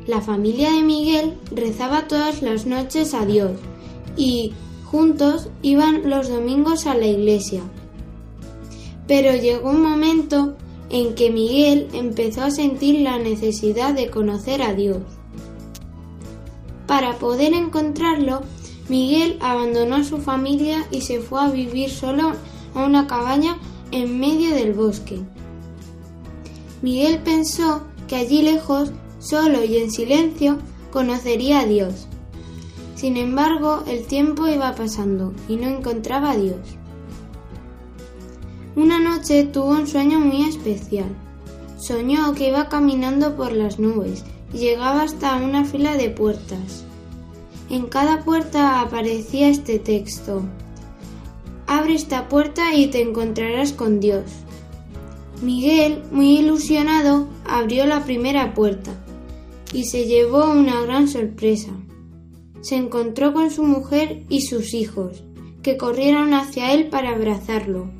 La 0.08 0.22
familia 0.22 0.72
de 0.72 0.82
Miguel 0.82 1.34
rezaba 1.50 2.08
todas 2.08 2.40
las 2.40 2.64
noches 2.64 3.12
a 3.12 3.26
Dios 3.26 3.52
y 4.16 4.54
juntos 4.86 5.50
iban 5.60 6.08
los 6.08 6.30
domingos 6.30 6.86
a 6.86 6.94
la 6.94 7.06
iglesia. 7.06 7.60
Pero 9.06 9.36
llegó 9.36 9.68
un 9.68 9.82
momento 9.82 10.56
en 10.88 11.14
que 11.14 11.30
Miguel 11.30 11.88
empezó 11.92 12.40
a 12.44 12.50
sentir 12.50 13.00
la 13.02 13.18
necesidad 13.18 13.92
de 13.92 14.08
conocer 14.08 14.62
a 14.62 14.72
Dios. 14.72 15.02
Para 16.86 17.18
poder 17.18 17.52
encontrarlo, 17.52 18.40
Miguel 18.88 19.36
abandonó 19.40 19.96
a 19.96 20.04
su 20.04 20.16
familia 20.16 20.86
y 20.90 21.02
se 21.02 21.20
fue 21.20 21.42
a 21.42 21.50
vivir 21.50 21.90
solo 21.90 22.32
a 22.74 22.82
una 22.82 23.06
cabaña 23.06 23.58
en 23.90 24.18
medio 24.18 24.54
del 24.54 24.72
bosque. 24.72 25.20
Miguel 26.80 27.20
pensó 27.22 27.82
que 28.06 28.16
allí 28.16 28.40
lejos 28.40 28.90
solo 29.28 29.62
y 29.62 29.76
en 29.76 29.90
silencio, 29.90 30.58
conocería 30.90 31.60
a 31.60 31.66
Dios. 31.66 32.06
Sin 32.94 33.18
embargo, 33.18 33.82
el 33.86 34.06
tiempo 34.06 34.48
iba 34.48 34.74
pasando 34.74 35.34
y 35.48 35.56
no 35.56 35.68
encontraba 35.68 36.30
a 36.30 36.36
Dios. 36.36 36.60
Una 38.74 38.98
noche 38.98 39.44
tuvo 39.44 39.70
un 39.72 39.86
sueño 39.86 40.18
muy 40.18 40.48
especial. 40.48 41.08
Soñó 41.78 42.32
que 42.32 42.48
iba 42.48 42.70
caminando 42.70 43.36
por 43.36 43.52
las 43.52 43.78
nubes 43.78 44.24
y 44.54 44.58
llegaba 44.58 45.02
hasta 45.02 45.36
una 45.36 45.64
fila 45.64 45.96
de 45.96 46.08
puertas. 46.08 46.84
En 47.68 47.86
cada 47.86 48.24
puerta 48.24 48.80
aparecía 48.80 49.48
este 49.48 49.78
texto. 49.78 50.42
Abre 51.66 51.94
esta 51.94 52.28
puerta 52.28 52.74
y 52.74 52.86
te 52.86 53.02
encontrarás 53.02 53.74
con 53.74 54.00
Dios. 54.00 54.24
Miguel, 55.42 56.02
muy 56.10 56.38
ilusionado, 56.38 57.28
abrió 57.46 57.84
la 57.84 58.04
primera 58.04 58.54
puerta 58.54 58.94
y 59.72 59.84
se 59.84 60.06
llevó 60.06 60.50
una 60.50 60.80
gran 60.82 61.08
sorpresa. 61.08 61.72
Se 62.60 62.76
encontró 62.76 63.32
con 63.32 63.50
su 63.50 63.62
mujer 63.62 64.24
y 64.28 64.42
sus 64.42 64.74
hijos, 64.74 65.24
que 65.62 65.76
corrieron 65.76 66.34
hacia 66.34 66.72
él 66.72 66.88
para 66.88 67.10
abrazarlo. 67.10 67.90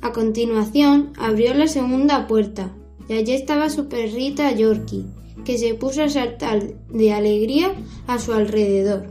A 0.00 0.12
continuación 0.12 1.12
abrió 1.18 1.54
la 1.54 1.66
segunda 1.66 2.26
puerta 2.26 2.76
y 3.08 3.14
allí 3.14 3.32
estaba 3.32 3.70
su 3.70 3.88
perrita 3.88 4.52
Yorkie, 4.52 5.06
que 5.44 5.58
se 5.58 5.74
puso 5.74 6.02
a 6.02 6.08
saltar 6.08 6.74
de 6.88 7.12
alegría 7.12 7.72
a 8.06 8.18
su 8.18 8.32
alrededor. 8.32 9.06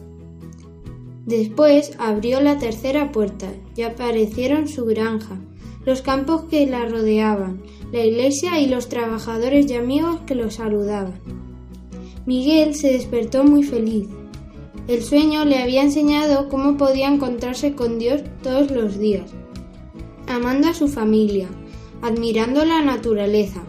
Después 1.26 1.94
abrió 1.98 2.40
la 2.40 2.60
tercera 2.60 3.12
puerta 3.12 3.48
y 3.76 3.82
aparecieron 3.82 4.68
su 4.68 4.86
granja, 4.86 5.40
los 5.86 6.02
campos 6.02 6.46
que 6.50 6.66
la 6.66 6.86
rodeaban, 6.86 7.62
la 7.92 8.04
iglesia 8.04 8.60
y 8.60 8.68
los 8.68 8.90
trabajadores 8.90 9.70
y 9.70 9.76
amigos 9.76 10.20
que 10.26 10.36
lo 10.36 10.50
saludaban. 10.50 11.20
Miguel 12.26 12.74
se 12.74 12.92
despertó 12.92 13.44
muy 13.44 13.64
feliz. 13.64 14.08
El 14.88 15.04
sueño 15.04 15.46
le 15.46 15.60
había 15.60 15.84
enseñado 15.84 16.50
cómo 16.50 16.78
podía 16.78 17.08
encontrarse 17.08 17.74
con 17.74 18.00
Dios 18.00 18.22
todos 18.42 18.72
los 18.72 18.98
días, 18.98 19.32
amando 20.28 20.68
a 20.68 20.74
su 20.74 20.88
familia, 20.88 21.48
admirando 22.02 22.66
la 22.66 22.82
naturaleza, 22.82 23.62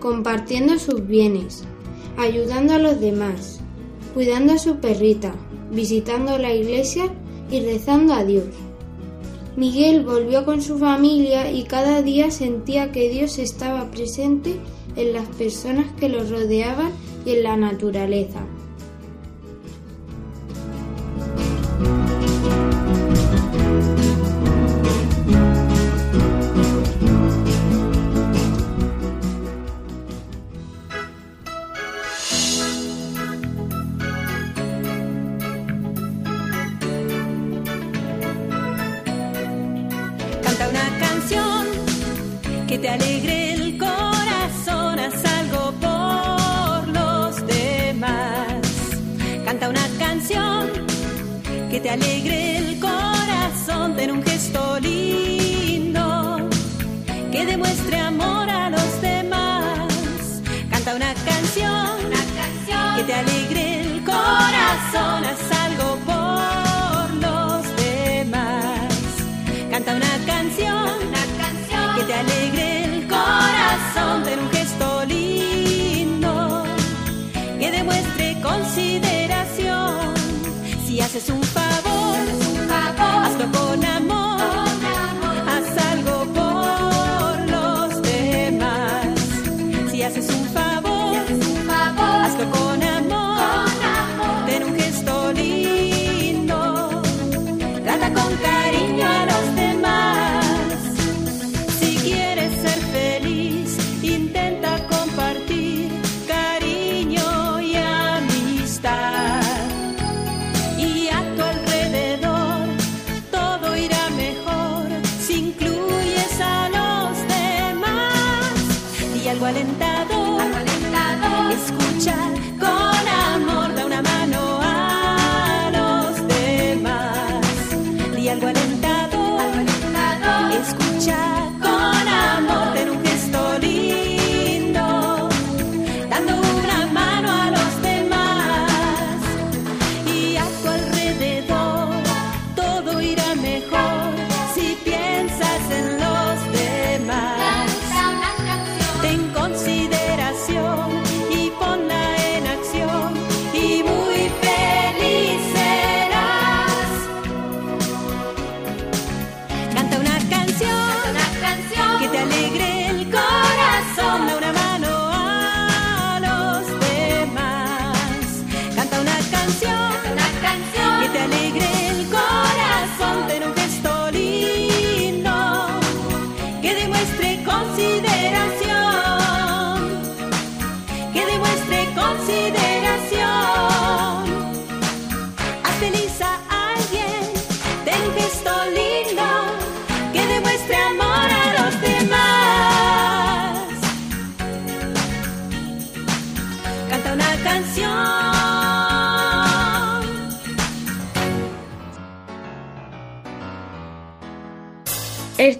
compartiendo 0.00 0.78
sus 0.78 1.06
bienes, 1.06 1.64
ayudando 2.16 2.74
a 2.74 2.78
los 2.78 3.00
demás, 3.00 3.60
cuidando 4.14 4.54
a 4.54 4.58
su 4.58 4.76
perrita, 4.76 5.34
visitando 5.70 6.38
la 6.38 6.52
iglesia 6.52 7.04
y 7.50 7.60
rezando 7.60 8.14
a 8.14 8.24
Dios. 8.24 8.46
Miguel 9.56 10.04
volvió 10.04 10.44
con 10.44 10.62
su 10.62 10.78
familia 10.78 11.50
y 11.50 11.64
cada 11.64 12.00
día 12.02 12.30
sentía 12.30 12.90
que 12.90 13.10
Dios 13.10 13.38
estaba 13.38 13.90
presente 13.90 14.56
en 14.96 15.12
las 15.12 15.28
personas 15.28 15.86
que 15.98 16.08
los 16.08 16.30
rodeaban 16.30 16.90
y 17.26 17.32
en 17.32 17.42
la 17.42 17.56
naturaleza. 17.56 18.40
Que 63.02 63.06
te 63.06 63.14
alegre 63.14 63.80
el 63.80 64.04
corazón, 64.04 65.24
haz 65.24 65.60
algo 65.66 65.96
por 66.06 67.14
los 67.14 67.76
demás. 67.76 68.94
Canta 69.70 69.96
una 69.96 70.24
canción, 70.24 70.88
que 71.96 72.04
te 72.04 72.14
alegre 72.14 72.84
el 72.84 73.08
corazón, 73.08 74.22
ten 74.24 74.38
un 74.38 74.50
gesto 74.50 75.04
lindo 75.06 76.64
que 77.58 77.70
demuestre 77.72 78.40
consideración. 78.40 80.14
Si 80.86 81.00
haces 81.00 81.28
un 81.28 81.40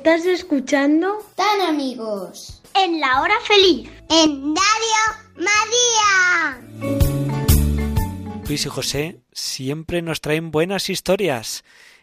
¿Estás 0.04 0.26
escuchando? 0.26 1.24
Tan 1.36 1.60
amigos. 1.60 2.60
En 2.74 2.98
la 2.98 3.22
hora 3.22 3.36
feliz. 3.46 3.88
En 4.10 4.52
Radio 4.56 5.00
María. 5.36 6.60
Luis 8.48 8.66
y 8.66 8.68
José 8.68 9.20
siempre 9.30 10.02
nos 10.02 10.20
traen 10.20 10.50
buenas 10.50 10.90
historias. 10.90 11.62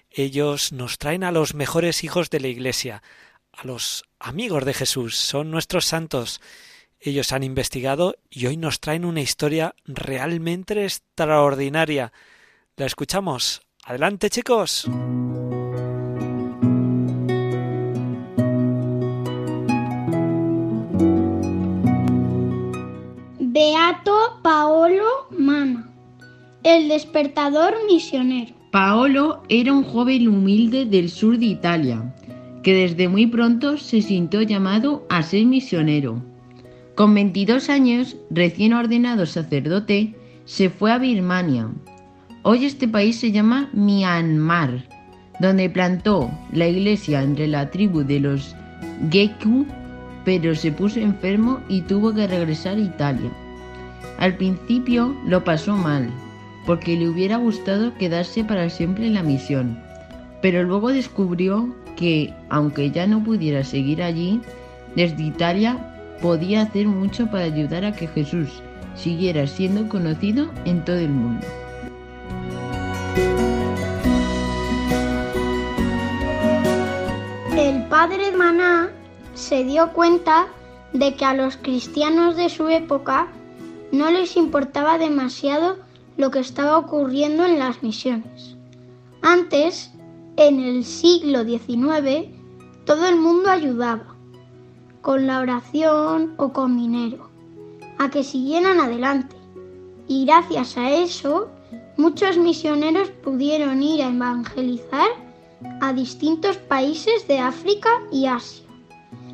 Ellos 0.09 0.71
nos 0.71 0.97
traen 0.97 1.25
a 1.25 1.33
los 1.33 1.55
mejores 1.55 2.05
hijos 2.05 2.29
de 2.29 2.39
la 2.39 2.47
Iglesia, 2.47 3.03
a 3.51 3.67
los 3.67 4.05
amigos 4.17 4.63
de 4.63 4.73
Jesús, 4.75 5.17
son 5.17 5.51
nuestros 5.51 5.83
santos. 5.83 6.39
Ellos 7.01 7.33
han 7.33 7.43
investigado 7.43 8.15
y 8.29 8.45
hoy 8.45 8.55
nos 8.55 8.79
traen 8.79 9.03
una 9.03 9.19
historia 9.19 9.75
realmente 9.83 10.85
extraordinaria. 10.85 12.13
¿La 12.77 12.85
escuchamos? 12.85 13.62
Adelante, 13.83 14.29
chicos. 14.29 14.88
Beato 23.59 24.39
Paolo 24.41 25.27
Mama, 25.37 25.91
el 26.63 26.87
despertador 26.87 27.73
misionero. 27.91 28.53
Paolo 28.71 29.43
era 29.49 29.73
un 29.73 29.83
joven 29.83 30.29
humilde 30.29 30.85
del 30.85 31.09
sur 31.09 31.37
de 31.37 31.47
Italia, 31.47 32.15
que 32.63 32.73
desde 32.73 33.09
muy 33.09 33.27
pronto 33.27 33.77
se 33.77 34.01
sintió 34.01 34.43
llamado 34.43 35.05
a 35.09 35.23
ser 35.23 35.45
misionero. 35.45 36.23
Con 36.95 37.13
22 37.13 37.69
años, 37.69 38.15
recién 38.29 38.71
ordenado 38.71 39.25
sacerdote, 39.25 40.15
se 40.45 40.69
fue 40.69 40.93
a 40.93 40.97
Birmania. 40.97 41.67
Hoy 42.43 42.63
este 42.63 42.87
país 42.87 43.19
se 43.19 43.33
llama 43.33 43.69
Myanmar, 43.73 44.87
donde 45.41 45.69
plantó 45.69 46.31
la 46.53 46.69
iglesia 46.69 47.21
entre 47.23 47.45
la 47.49 47.69
tribu 47.69 48.05
de 48.05 48.21
los 48.21 48.55
Geku, 49.11 49.65
pero 50.23 50.55
se 50.55 50.71
puso 50.71 51.01
enfermo 51.01 51.59
y 51.67 51.81
tuvo 51.81 52.13
que 52.13 52.25
regresar 52.25 52.77
a 52.77 52.79
Italia. 52.79 53.29
Al 54.19 54.36
principio 54.36 55.15
lo 55.25 55.45
pasó 55.45 55.77
mal, 55.77 56.10
porque 56.65 56.97
le 56.97 57.08
hubiera 57.08 57.38
gustado 57.38 57.95
quedarse 57.97 58.43
para 58.43 58.69
siempre 58.69 59.08
en 59.08 59.13
la 59.13 59.23
misión, 59.23 59.82
pero 60.41 60.62
luego 60.63 60.89
descubrió 60.89 61.73
que, 61.95 62.34
aunque 62.49 62.91
ya 62.91 63.08
no 63.08 63.23
pudiera 63.23 63.63
seguir 63.63 64.03
allí, 64.03 64.41
desde 64.93 65.23
Italia 65.23 66.17
podía 66.21 66.63
hacer 66.63 66.88
mucho 66.88 67.27
para 67.27 67.45
ayudar 67.45 67.86
a 67.86 67.93
que 67.93 68.08
Jesús 68.08 68.62
siguiera 68.93 69.47
siendo 69.47 69.88
conocido 69.88 70.49
en 70.65 70.84
todo 70.84 70.97
el 70.97 71.10
mundo. 71.10 71.47
El 77.58 77.84
padre 77.88 78.34
Maná 78.36 78.89
se 79.34 79.63
dio 79.63 79.93
cuenta 79.93 80.47
de 80.91 81.15
que 81.15 81.23
a 81.23 81.34
los 81.34 81.55
cristianos 81.55 82.36
de 82.36 82.49
su 82.49 82.67
época 82.67 83.29
no 83.91 84.10
les 84.12 84.36
importaba 84.38 84.97
demasiado 84.97 85.78
lo 86.17 86.32
que 86.32 86.39
estaba 86.39 86.78
ocurriendo 86.78 87.45
en 87.45 87.60
las 87.60 87.82
misiones. 87.82 88.56
Antes, 89.21 89.91
en 90.38 90.60
el 90.60 90.86
siglo 90.86 91.43
XIX, 91.43 92.30
todo 92.86 93.08
el 93.08 93.15
mundo 93.15 93.49
ayudaba, 93.49 94.15
con 95.02 95.28
la 95.28 95.39
oración 95.39 96.34
o 96.38 96.52
con 96.54 96.78
dinero, 96.78 97.30
a 97.97 98.10
que 98.10 98.23
siguieran 98.23 98.80
adelante. 98.80 99.36
Y 100.08 100.25
gracias 100.25 100.78
a 100.78 100.91
eso, 100.91 101.49
muchos 101.97 102.38
misioneros 102.38 103.10
pudieron 103.10 103.84
ir 103.84 104.02
a 104.02 104.10
evangelizar 104.10 105.10
a 105.82 105.93
distintos 105.93 106.58
países 106.58 107.28
de 107.28 107.39
África 107.39 107.89
y 108.12 108.25
Asia. 108.25 108.65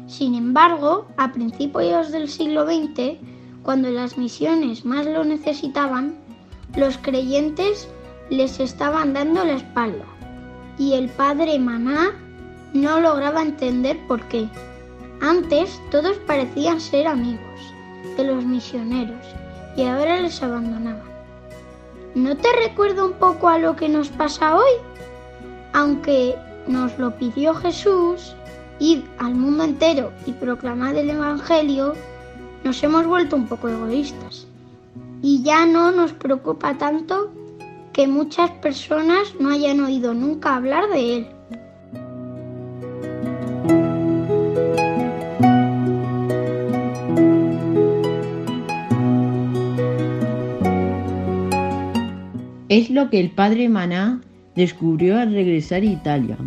Sin 0.08 0.36
embargo, 0.36 1.08
a 1.18 1.32
principios 1.32 2.12
del 2.12 2.30
siglo 2.30 2.66
XX, 2.66 3.18
cuando 3.66 3.90
las 3.90 4.16
misiones 4.18 4.86
más 4.86 5.08
lo 5.08 5.26
necesitaban, 5.26 6.16
los 6.76 7.00
creyentes 7.00 7.90
les 8.30 8.60
estaban 8.60 9.14
dando 9.14 9.44
la 9.44 9.54
espalda 9.54 10.06
y 10.78 10.94
el 10.94 11.10
padre 11.10 11.58
Maná 11.58 12.12
no 12.74 13.00
lograba 13.00 13.42
entender 13.42 13.98
por 14.08 14.22
qué. 14.28 14.48
Antes 15.20 15.82
todos 15.90 16.18
parecían 16.28 16.80
ser 16.80 17.08
amigos 17.08 17.74
de 18.18 18.26
los 18.26 18.46
misioneros 18.46 19.26
y 19.76 19.84
ahora 19.84 20.22
les 20.22 20.44
abandonaban. 20.44 21.16
¿No 22.14 22.38
te 22.38 22.48
recuerda 22.64 23.04
un 23.04 23.14
poco 23.14 23.50
a 23.50 23.58
lo 23.58 23.76
que 23.76 23.90
nos 23.90 24.10
pasa 24.10 24.56
hoy? 24.56 24.72
Aunque 25.74 26.36
nos 26.68 26.98
lo 27.00 27.18
pidió 27.18 27.56
Jesús, 27.56 28.36
id 28.80 29.00
al 29.18 29.34
mundo 29.34 29.64
entero 29.64 30.12
y 30.26 30.34
proclamad 30.34 30.96
el 30.96 31.10
Evangelio, 31.10 31.94
nos 32.66 32.82
hemos 32.82 33.06
vuelto 33.06 33.36
un 33.36 33.46
poco 33.46 33.70
egoístas. 33.70 34.48
Y 35.22 35.44
ya 35.44 35.68
no 35.68 35.92
nos 35.92 36.14
preocupa 36.14 36.76
tanto 36.80 37.32
que 37.94 38.08
muchas 38.08 38.50
personas 38.50 39.36
no 39.40 39.52
hayan 39.52 39.80
oído 39.82 40.16
nunca 40.16 40.56
hablar 40.56 40.90
de 40.90 41.18
él. 41.18 41.28
Es 52.68 52.90
lo 52.90 53.12
que 53.12 53.20
el 53.20 53.30
padre 53.30 53.70
Maná 53.70 54.22
descubrió 54.56 55.20
al 55.20 55.32
regresar 55.32 55.84
a 55.84 55.86
Italia. 55.86 56.38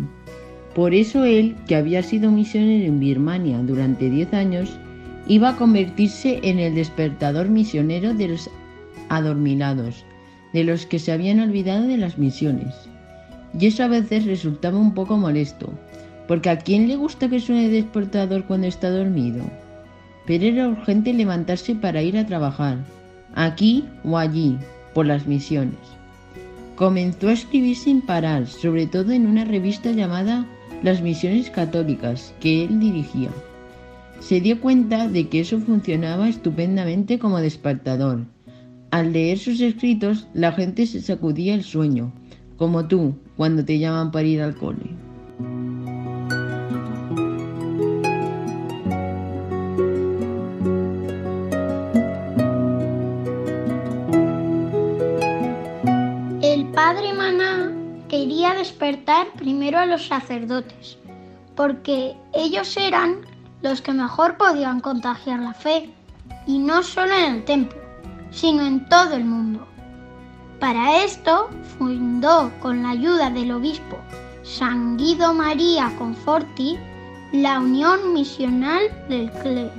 Por 0.75 0.93
eso 0.93 1.23
él, 1.23 1.55
que 1.65 1.75
había 1.75 2.03
sido 2.03 2.29
misionero 2.29 2.85
en 2.85 2.99
Birmania 2.99 3.57
durante 3.59 4.09
10 4.09 4.33
años, 4.33 4.79
iba 5.29 5.49
a 5.49 5.55
convertirse 5.55 6.39
en 6.43 6.57
el 6.57 6.73
despertador 6.73 7.49
misionero 7.49 8.15
de 8.15 8.29
los 8.29 8.49
adormilados, 9.09 10.03
de 10.53 10.63
los 10.63 10.87
que 10.87 10.97
se 10.97 11.11
habían 11.11 11.39
olvidado 11.39 11.83
de 11.87 11.97
las 11.97 12.17
misiones. 12.17 12.73
Y 13.57 13.67
eso 13.67 13.83
a 13.83 13.87
veces 13.87 14.25
resultaba 14.25 14.79
un 14.79 14.95
poco 14.95 15.17
molesto, 15.17 15.71
porque 16.27 16.49
¿a 16.49 16.57
quién 16.57 16.87
le 16.87 16.95
gusta 16.95 17.29
que 17.29 17.39
suene 17.39 17.69
despertador 17.69 18.45
cuando 18.45 18.67
está 18.67 18.89
dormido? 18.89 19.43
Pero 20.25 20.45
era 20.45 20.67
urgente 20.67 21.13
levantarse 21.13 21.75
para 21.75 22.01
ir 22.01 22.17
a 22.17 22.25
trabajar, 22.25 22.79
aquí 23.35 23.85
o 24.03 24.17
allí, 24.17 24.57
por 24.95 25.05
las 25.05 25.27
misiones. 25.27 25.77
Comenzó 26.75 27.29
a 27.29 27.33
escribir 27.33 27.75
sin 27.75 28.01
parar, 28.01 28.47
sobre 28.47 28.87
todo 28.87 29.11
en 29.11 29.27
una 29.27 29.45
revista 29.45 29.91
llamada 29.91 30.47
Las 30.81 31.01
Misiones 31.01 31.51
Católicas, 31.51 32.33
que 32.39 32.63
él 32.63 32.79
dirigía. 32.79 33.29
Se 34.19 34.41
dio 34.41 34.59
cuenta 34.61 35.07
de 35.07 35.27
que 35.27 35.39
eso 35.39 35.59
funcionaba 35.59 36.29
estupendamente 36.29 37.17
como 37.19 37.39
despertador. 37.39 38.25
Al 38.91 39.13
leer 39.13 39.37
sus 39.37 39.61
escritos, 39.61 40.27
la 40.33 40.51
gente 40.51 40.85
se 40.85 41.01
sacudía 41.01 41.55
el 41.55 41.63
sueño, 41.63 42.11
como 42.57 42.87
tú, 42.87 43.15
cuando 43.37 43.63
te 43.63 43.79
llaman 43.79 44.11
para 44.11 44.27
ir 44.27 44.41
al 44.41 44.55
cole. 44.55 44.89
El 56.41 56.65
padre 56.73 57.13
Maná 57.13 57.71
quería 58.09 58.53
despertar 58.53 59.27
primero 59.37 59.77
a 59.77 59.85
los 59.85 60.07
sacerdotes, 60.07 60.97
porque 61.55 62.13
ellos 62.33 62.75
eran 62.75 63.21
los 63.61 63.81
que 63.81 63.93
mejor 63.93 64.37
podían 64.37 64.79
contagiar 64.79 65.39
la 65.39 65.53
fe, 65.53 65.89
y 66.45 66.59
no 66.59 66.83
solo 66.83 67.13
en 67.13 67.35
el 67.35 67.45
templo, 67.45 67.79
sino 68.31 68.63
en 68.63 68.87
todo 68.89 69.15
el 69.15 69.25
mundo. 69.25 69.67
Para 70.59 71.03
esto 71.03 71.49
fundó 71.77 72.51
con 72.61 72.83
la 72.83 72.89
ayuda 72.89 73.29
del 73.29 73.51
obispo 73.51 73.97
San 74.43 74.97
Guido 74.97 75.33
María 75.33 75.91
Conforti 75.97 76.77
la 77.31 77.59
Unión 77.59 78.13
Misional 78.13 78.81
del 79.07 79.31
CLE. 79.31 79.69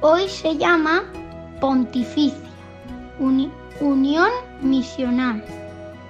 Hoy 0.00 0.28
se 0.28 0.56
llama 0.56 1.02
Pontificia, 1.60 2.48
Uni- 3.18 3.50
Unión 3.80 4.30
Misional, 4.62 5.44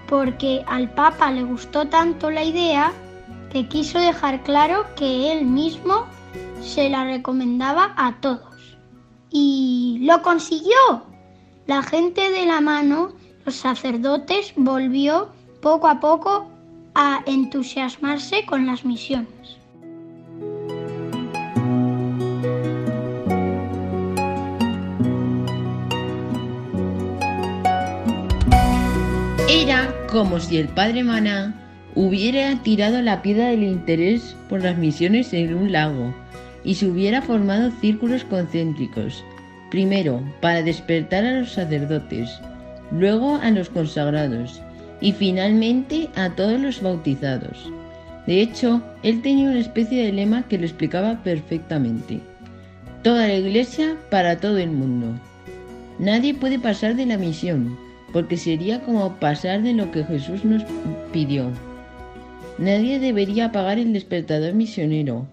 porque 0.09 0.65
al 0.67 0.89
Papa 0.91 1.31
le 1.31 1.43
gustó 1.43 1.87
tanto 1.89 2.31
la 2.31 2.45
idea 2.45 2.93
que 3.51 3.67
quiso 3.67 3.99
dejar 3.99 4.43
claro 4.43 4.87
que 4.95 5.33
él 5.33 5.45
mismo 5.47 6.07
se 6.61 6.88
la 6.88 7.05
recomendaba 7.05 7.94
a 7.97 8.21
todos. 8.21 8.77
Y 9.31 9.99
lo 10.03 10.23
consiguió. 10.23 11.03
La 11.66 11.83
gente 11.83 12.31
de 12.31 12.47
la 12.47 12.61
mano, 12.61 13.12
los 13.44 13.57
sacerdotes, 13.57 14.53
volvió 14.57 15.29
poco 15.61 15.89
a 15.89 16.01
poco 16.01 16.51
a 16.95 17.22
entusiasmarse 17.26 18.45
con 18.47 18.66
las 18.66 18.85
misiones. 18.85 19.28
Era 29.49 29.95
como 30.11 30.41
si 30.41 30.59
el 30.59 30.68
padre 30.68 31.05
Maná 31.05 31.55
hubiera 31.95 32.55
tirado 32.62 33.03
la 33.03 33.22
piedra 33.22 33.47
del 33.47 33.62
interés 33.62 34.37
por 34.49 34.62
las 34.62 34.76
misiones 34.76 35.33
en 35.33 35.55
un 35.55 35.72
lago 35.72 36.14
y 36.69 36.75
se 36.75 36.87
hubiera 36.87 37.23
formado 37.23 37.71
círculos 37.81 38.25
concéntricos, 38.25 39.25
primero 39.71 40.23
para 40.43 40.62
despertar 40.62 41.25
a 41.25 41.41
los 41.41 41.53
sacerdotes, 41.53 42.29
luego 42.93 43.37
a 43.37 43.51
los 43.51 43.71
consagrados 43.71 44.61
y 45.01 45.12
finalmente 45.12 46.11
a 46.14 46.29
todos 46.29 46.61
los 46.61 46.83
bautizados. 46.83 47.73
De 48.27 48.43
hecho, 48.43 48.83
él 49.03 49.23
tenía 49.23 49.49
una 49.49 49.61
especie 49.61 50.05
de 50.05 50.12
lema 50.12 50.43
que 50.47 50.59
lo 50.59 50.66
explicaba 50.66 51.23
perfectamente. 51.23 52.21
Toda 53.03 53.27
la 53.29 53.37
iglesia 53.37 53.97
para 54.11 54.37
todo 54.37 54.59
el 54.59 54.71
mundo. 54.71 55.19
Nadie 55.99 56.35
puede 56.35 56.59
pasar 56.59 56.97
de 56.97 57.07
la 57.07 57.16
misión, 57.16 57.79
porque 58.12 58.37
sería 58.37 58.83
como 58.83 59.14
pasar 59.14 59.62
de 59.62 59.73
lo 59.73 59.91
que 59.91 60.05
Jesús 60.05 60.45
nos 60.45 60.64
pidió. 61.14 61.51
Nadie 62.59 62.99
debería 62.99 63.47
apagar 63.47 63.79
el 63.79 63.95
despertador 63.95 64.53
misionero, 64.53 65.27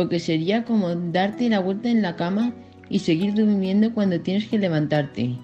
porque 0.00 0.18
sería 0.18 0.64
como 0.64 0.94
darte 0.94 1.50
la 1.50 1.60
vuelta 1.60 1.90
en 1.90 2.00
la 2.00 2.16
cama 2.16 2.54
y 2.88 3.00
seguir 3.00 3.34
durmiendo 3.34 3.92
cuando 3.92 4.18
tienes 4.18 4.48
que 4.48 4.58
levantarte. 4.58 5.34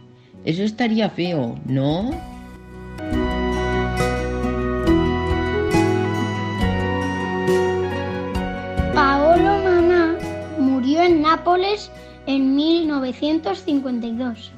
Eso 0.46 0.62
estaría 0.62 1.10
feo, 1.10 1.58
¿no? 1.66 2.10
Paolo 8.94 9.62
Maná 9.62 10.16
murió 10.58 11.02
en 11.02 11.20
Nápoles 11.20 11.90
en 12.26 12.56
1952. 12.56 14.52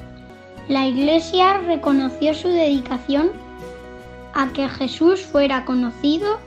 La 0.68 0.86
Iglesia 0.86 1.58
reconoció 1.58 2.34
su 2.34 2.46
dedicación 2.46 3.32
a 4.32 4.52
que 4.52 4.68
Jesús 4.68 5.22
fuera 5.22 5.64
conocido 5.64 6.38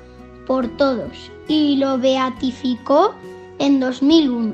por 0.47 0.69
todos 0.77 1.29
y 1.49 1.75
lo 1.75 1.97
beatificó 1.97 3.13
en 3.61 3.79
2001. 3.79 4.53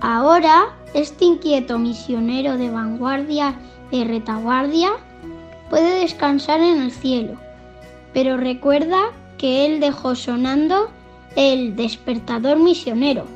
Ahora, 0.00 0.76
este 0.94 1.24
inquieto 1.24 1.78
misionero 1.78 2.58
de 2.58 2.70
vanguardia 2.70 3.54
de 3.92 4.04
retaguardia 4.04 4.90
puede 5.70 6.00
descansar 6.00 6.60
en 6.60 6.82
el 6.82 6.90
cielo, 6.90 7.34
pero 8.12 8.36
recuerda 8.36 8.98
que 9.38 9.64
él 9.64 9.80
dejó 9.80 10.16
sonando 10.16 10.90
el 11.36 11.76
despertador 11.76 12.58
misionero 12.58 13.26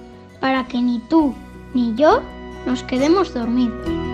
para 0.40 0.66
que 0.66 0.82
ni 0.82 0.98
tú 1.08 1.34
ni 1.72 1.94
yo 1.94 2.20
nos 2.66 2.82
quedemos 2.82 3.32
dormidos. 3.32 4.11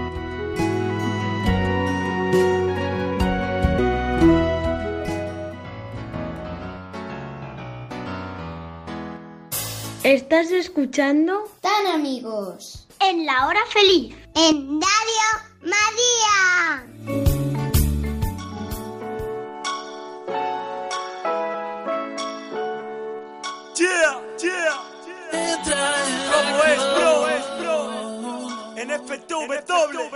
¿Estás 10.08 10.50
escuchando? 10.50 11.44
Tan 11.60 11.86
amigos. 11.88 12.86
En 12.98 13.26
la 13.26 13.46
hora 13.46 13.60
feliz. 13.70 14.16
En 14.34 14.80
Radio 14.80 15.28
María. 15.60 16.86
Yeah, 23.76 24.18
yeah. 24.40 24.80
¿Cómo 26.32 26.64
es, 26.64 26.80
bro? 26.94 27.28
Es, 27.28 27.44
bro. 27.60 27.76
En 28.78 28.88
FTV, 28.90 29.50
doble, 29.66 30.08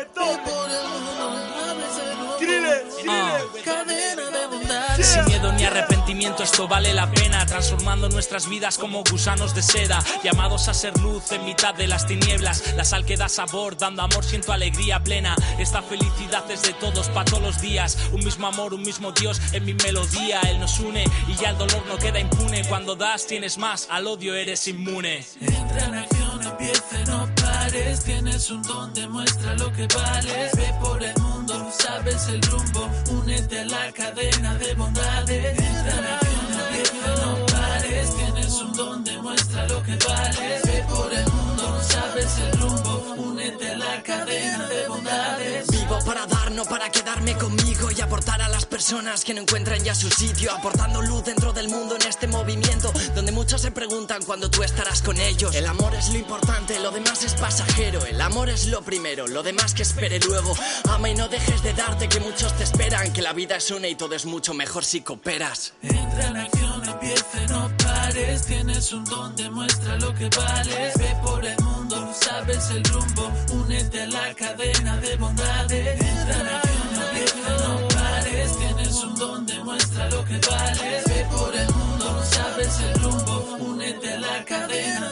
Sin 5.01 5.24
miedo 5.24 5.53
ni 5.53 5.64
arrepentimiento, 5.64 6.43
esto 6.43 6.68
vale 6.68 6.93
la 6.93 7.11
pena. 7.11 7.45
Transformando 7.47 8.09
nuestras 8.09 8.49
vidas 8.49 8.78
como 8.78 9.03
gusanos 9.05 9.55
de 9.55 9.62
seda. 9.62 10.03
Llamados 10.22 10.68
a 10.68 10.74
ser 10.74 10.99
luz 10.99 11.32
en 11.32 11.45
mitad 11.45 11.74
de 11.74 11.86
las 11.86 12.07
tinieblas. 12.07 12.74
La 12.76 12.84
sal 12.84 13.05
que 13.05 13.16
da 13.16 13.28
sabor, 13.28 13.76
dando 13.76 14.03
amor, 14.03 14.24
siento 14.24 14.53
alegría 14.53 15.03
plena. 15.03 15.34
Esta 15.59 15.82
felicidad 15.82 16.49
es 16.51 16.62
de 16.62 16.72
todos, 16.74 17.09
para 17.09 17.24
todos 17.24 17.43
los 17.43 17.61
días. 17.61 17.97
Un 18.12 18.24
mismo 18.24 18.47
amor, 18.47 18.74
un 18.74 18.82
mismo 18.82 19.12
Dios 19.12 19.40
en 19.53 19.64
mi 19.64 19.74
melodía. 19.74 20.40
Él 20.43 20.61
nos 20.61 20.78
une 20.78 21.05
y 21.28 21.34
ya 21.34 21.51
el 21.51 21.59
dolor 21.59 21.84
no 21.86 21.97
queda 21.97 22.20
impune. 22.20 22.64
Cuando 22.68 22.95
das, 22.95 23.26
tienes 23.26 23.59
más, 23.59 23.88
al 23.90 24.07
odio 24.07 24.34
eres 24.34 24.68
inmune. 24.68 25.24
Entra 25.40 25.86
en 25.86 25.95
acción, 25.95 26.43
empieza, 26.43 27.05
no 27.07 27.41
Tienes 27.72 28.50
un 28.50 28.60
don, 28.62 28.92
demuestra 28.92 29.54
lo 29.54 29.72
que 29.72 29.86
vales. 29.86 30.52
Ve 30.56 30.74
por 30.78 31.02
el 31.02 31.14
mundo, 31.22 31.70
sabes 31.72 32.28
el 32.28 32.42
rumbo. 32.42 32.86
Únete 33.10 33.60
a 33.60 33.64
la 33.64 33.90
cadena 33.92 34.54
de 34.56 34.74
bondades. 34.74 35.58
Entra 35.58 35.98
en 35.98 36.04
acción, 36.04 36.46
empieza, 36.68 37.24
no 37.24 37.46
pares. 37.46 38.14
Tienes 38.14 38.52
un 38.60 38.72
don, 38.74 39.04
demuestra 39.04 39.66
lo 39.68 39.82
que 39.82 39.96
vales. 40.06 40.62
Ve 40.64 40.84
por 40.86 41.14
el 41.14 41.32
mundo, 41.32 41.80
sabes 41.88 42.38
el 42.40 42.60
rumbo. 42.60 43.14
Únete 43.16 43.70
a 43.70 43.78
la 43.78 44.02
cadena 44.02 44.68
de 44.68 44.88
bondades. 44.88 45.66
Vivo 45.70 45.98
para 46.04 46.26
dar, 46.26 46.52
no 46.52 46.64
para 46.66 46.90
quedarme 46.90 47.38
conmigo 47.38 47.90
y 47.90 48.02
aportar 48.02 48.42
a 48.42 48.48
las 48.50 48.66
personas 48.66 49.24
que 49.24 49.32
no 49.32 49.40
encuentran 49.40 49.82
ya 49.82 49.94
su 49.94 50.10
sitio, 50.10 50.52
aportando 50.52 51.00
luz 51.00 51.24
dentro 51.24 51.52
del 51.54 51.68
mundo 51.68 51.96
en 51.96 52.06
este 52.06 52.26
movimiento, 52.26 52.92
donde 53.14 53.32
muchos 53.32 53.62
se 53.62 53.70
preguntan 53.70 54.22
cuándo 54.24 54.50
tú 54.50 54.62
estarás 54.62 55.00
con 55.00 55.18
ellos. 55.18 55.54
El 55.54 55.66
amor 55.66 55.94
es 55.94 56.10
lo 56.10 56.18
importante, 56.18 56.71
lo 56.83 56.91
demás 56.91 57.22
es 57.22 57.35
pasajero, 57.35 58.05
el 58.07 58.20
amor 58.20 58.49
es 58.49 58.66
lo 58.66 58.83
primero, 58.83 59.28
lo 59.28 59.43
demás 59.43 59.72
que 59.72 59.83
espere 59.83 60.18
luego. 60.18 60.55
Ama 60.91 61.11
y 61.11 61.14
no 61.14 61.28
dejes 61.28 61.62
de 61.62 61.72
darte 61.74 62.09
que 62.09 62.18
muchos 62.18 62.57
te 62.57 62.64
esperan, 62.64 63.12
que 63.12 63.22
la 63.22 63.33
vida 63.33 63.57
es 63.57 63.70
una 63.70 63.87
y 63.87 63.95
todo 63.95 64.14
es 64.16 64.26
mucho 64.26 64.53
mejor 64.53 64.85
si 64.85 65.01
cooperas. 65.01 65.74
Entra 65.83 66.26
en 66.28 66.37
acción, 66.37 66.85
empieza, 66.85 67.47
no 67.51 67.70
pares. 67.76 68.47
Tienes 68.47 68.93
un 68.93 69.05
don, 69.05 69.37
demuestra 69.37 69.97
lo 69.99 70.12
que 70.14 70.28
vales. 70.30 70.95
Ve 70.99 71.16
por 71.22 71.45
el 71.45 71.57
mundo, 71.62 72.12
sabes 72.20 72.70
el 72.70 72.85
rumbo. 72.85 73.33
Únete 73.53 74.03
a 74.03 74.07
la 74.07 74.35
cadena 74.35 74.97
de 74.97 75.16
bondades. 75.16 76.01
Entra 76.01 76.41
en 76.41 76.47
acción, 76.49 77.05
empieza, 77.07 77.68
no 77.68 77.89
pares. 77.89 78.59
Tienes 78.59 78.95
un 78.97 79.14
don, 79.14 79.47
demuestra 79.47 80.11
lo 80.11 80.24
que 80.24 80.39
vales. 80.51 81.05
Ve 81.07 81.26
por 81.30 81.55
el 81.55 81.74
mundo, 81.74 82.24
sabes 82.24 82.80
el 82.80 83.01
rumbo. 83.03 83.57
Únete 83.61 84.14
a 84.14 84.18
la 84.18 84.45
cadena. 84.45 85.11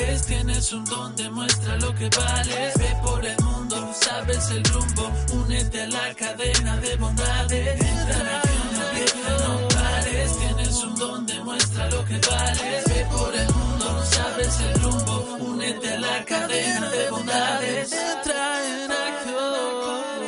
Tienes 0.00 0.72
un 0.72 0.84
don, 0.84 1.14
demuestra 1.14 1.76
lo 1.76 1.94
que 1.94 2.08
vales. 2.16 2.74
Ve 2.78 2.96
por 3.02 3.24
el 3.24 3.36
mundo, 3.42 3.92
sabes 4.00 4.50
el 4.50 4.64
rumbo. 4.64 5.12
Únete 5.34 5.82
a 5.82 5.86
la 5.88 6.14
cadena 6.14 6.76
de 6.78 6.96
bondades. 6.96 7.80
Entra 7.80 8.16
en 8.16 8.26
acción, 8.26 8.82
empieza, 8.86 9.30
no 9.46 9.68
pares. 9.68 10.38
Tienes 10.38 10.82
un 10.84 10.94
don, 10.96 11.26
demuestra 11.26 11.90
lo 11.90 12.04
que 12.04 12.18
vales. 12.18 12.84
Ve 12.86 13.06
por 13.12 13.34
el 13.34 13.52
mundo, 13.52 14.02
sabes 14.04 14.60
el 14.60 14.80
rumbo. 14.80 15.36
Únete 15.40 15.92
a 15.92 16.00
la 16.00 16.24
cadena 16.24 16.90
de 16.90 17.10
bondades. 17.10 17.92
Entra 17.92 18.84
en 18.84 18.90
acción. 18.92 20.20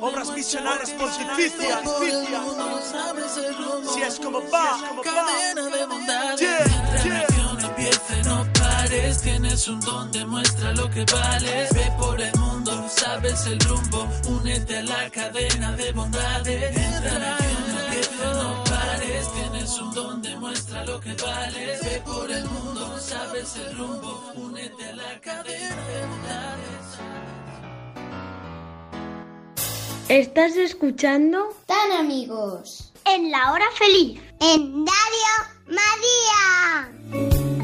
Obras 0.00 0.30
misionales 0.30 0.90
pontificias. 0.90 1.80
Si 3.92 4.02
es 4.02 4.18
como 4.20 4.40
va, 4.50 4.78
como 4.88 5.02
va. 5.02 5.12
cadena 5.12 5.76
de 5.76 5.86
bondades. 5.86 6.40
Yeah, 6.40 6.73
Tienes 9.22 9.68
un 9.68 9.80
don, 9.80 10.10
demuestra 10.12 10.72
lo 10.72 10.90
que 10.90 11.04
vales. 11.04 11.72
Ve 11.74 11.92
por 11.98 12.20
el 12.20 12.32
mundo, 12.38 12.86
sabes 12.88 13.46
el 13.46 13.58
rumbo. 13.60 14.08
Únete 14.28 14.78
a 14.78 14.82
la 14.82 15.10
cadena 15.10 15.72
de 15.72 15.92
bondades. 15.92 16.76
Entra 16.76 17.16
en 17.16 17.22
acción, 17.22 17.78
empieza, 17.86 18.32
no 18.34 18.64
pares. 18.64 19.32
Tienes 19.32 19.78
un 19.78 19.94
don, 19.94 20.22
demuestra 20.22 20.84
lo 20.84 21.00
que 21.00 21.14
vales. 21.14 21.80
Ve 21.82 22.02
por 22.04 22.30
el 22.30 22.44
mundo, 22.44 22.98
sabes 22.98 23.56
el 23.56 23.76
rumbo. 23.76 24.32
Únete 24.36 24.84
a 24.88 24.96
la 24.96 25.20
cadena 25.20 25.86
de 25.88 26.06
bondades. 26.06 26.64
¿Estás 30.08 30.56
escuchando? 30.56 31.56
Tan 31.66 31.92
amigos. 31.92 32.92
En 33.06 33.30
la 33.30 33.52
hora 33.52 33.66
feliz. 33.78 34.20
En 34.40 34.84
Radio 34.86 35.34
María. 35.66 37.63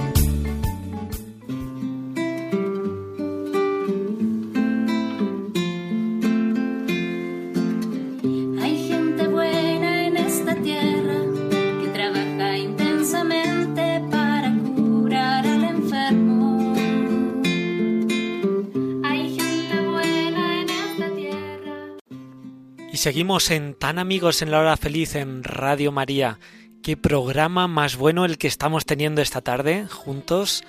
Seguimos 23.01 23.51
en 23.51 23.73
Tan 23.73 23.99
Amigos 23.99 24.43
en 24.43 24.51
la 24.51 24.61
Hora 24.61 24.77
Feliz 24.77 25.15
en 25.15 25.43
Radio 25.43 25.91
María. 25.91 26.39
Qué 26.83 26.99
programa 26.99 27.67
más 27.67 27.97
bueno 27.97 28.27
el 28.27 28.37
que 28.37 28.47
estamos 28.47 28.85
teniendo 28.85 29.23
esta 29.23 29.41
tarde 29.41 29.87
juntos. 29.89 30.65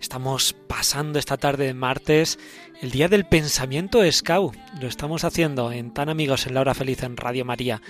Estamos 0.00 0.54
pasando 0.68 1.18
esta 1.18 1.38
tarde 1.38 1.66
de 1.66 1.74
martes 1.74 2.38
el 2.82 2.92
día 2.92 3.08
del 3.08 3.26
pensamiento 3.26 4.00
Scout. 4.12 4.54
Lo 4.80 4.86
estamos 4.86 5.24
haciendo 5.24 5.72
en 5.72 5.92
Tan 5.92 6.08
Amigos 6.08 6.46
en 6.46 6.54
la 6.54 6.60
Hora 6.60 6.74
Feliz 6.74 7.02
en 7.02 7.16
Radio 7.16 7.44
María. 7.44 7.82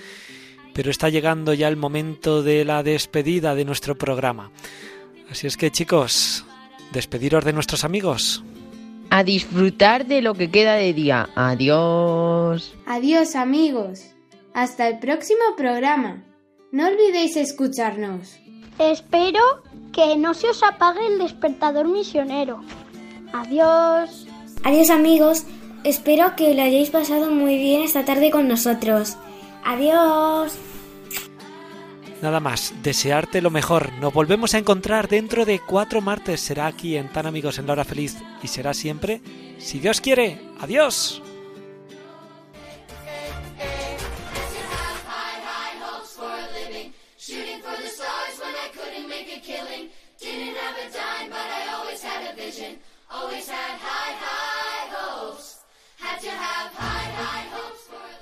Pero 0.72 0.90
está 0.90 1.10
llegando 1.10 1.52
ya 1.52 1.68
el 1.68 1.76
momento 1.76 2.42
de 2.42 2.64
la 2.64 2.82
despedida 2.82 3.54
de 3.54 3.66
nuestro 3.66 3.98
programa. 3.98 4.52
Así 5.30 5.46
es 5.46 5.58
que 5.58 5.70
chicos, 5.70 6.46
despediros 6.92 7.44
de 7.44 7.52
nuestros 7.52 7.84
amigos. 7.84 8.42
A 9.14 9.24
disfrutar 9.24 10.06
de 10.06 10.22
lo 10.22 10.32
que 10.32 10.50
queda 10.50 10.72
de 10.76 10.94
día. 10.94 11.28
Adiós. 11.34 12.74
Adiós 12.86 13.36
amigos. 13.36 14.00
Hasta 14.54 14.88
el 14.88 15.00
próximo 15.00 15.54
programa. 15.54 16.24
No 16.70 16.86
olvidéis 16.86 17.36
escucharnos. 17.36 18.38
Espero 18.78 19.40
que 19.92 20.16
no 20.16 20.32
se 20.32 20.48
os 20.48 20.62
apague 20.62 21.06
el 21.06 21.18
despertador 21.18 21.88
misionero. 21.88 22.64
Adiós. 23.34 24.26
Adiós 24.64 24.88
amigos, 24.88 25.44
espero 25.84 26.34
que 26.34 26.54
lo 26.54 26.62
hayáis 26.62 26.88
pasado 26.88 27.30
muy 27.30 27.58
bien 27.58 27.82
esta 27.82 28.06
tarde 28.06 28.30
con 28.30 28.48
nosotros. 28.48 29.18
Adiós. 29.62 30.56
Nada 32.22 32.38
más, 32.38 32.72
desearte 32.84 33.42
lo 33.42 33.50
mejor. 33.50 33.92
Nos 33.94 34.14
volvemos 34.14 34.54
a 34.54 34.58
encontrar 34.58 35.08
dentro 35.08 35.44
de 35.44 35.58
cuatro 35.58 36.00
martes. 36.00 36.40
Será 36.40 36.68
aquí 36.68 36.96
en 36.96 37.08
Tan 37.08 37.26
Amigos 37.26 37.58
en 37.58 37.66
la 37.66 37.72
Hora 37.72 37.84
Feliz 37.84 38.16
y 38.40 38.46
será 38.46 38.74
siempre, 38.74 39.20
si 39.58 39.80
Dios 39.80 40.00
quiere. 40.00 40.40
Adiós. 40.60 41.20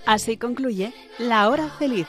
Así 0.06 0.36
concluye 0.38 0.92
La 1.18 1.48
Hora 1.48 1.68
Feliz, 1.78 2.08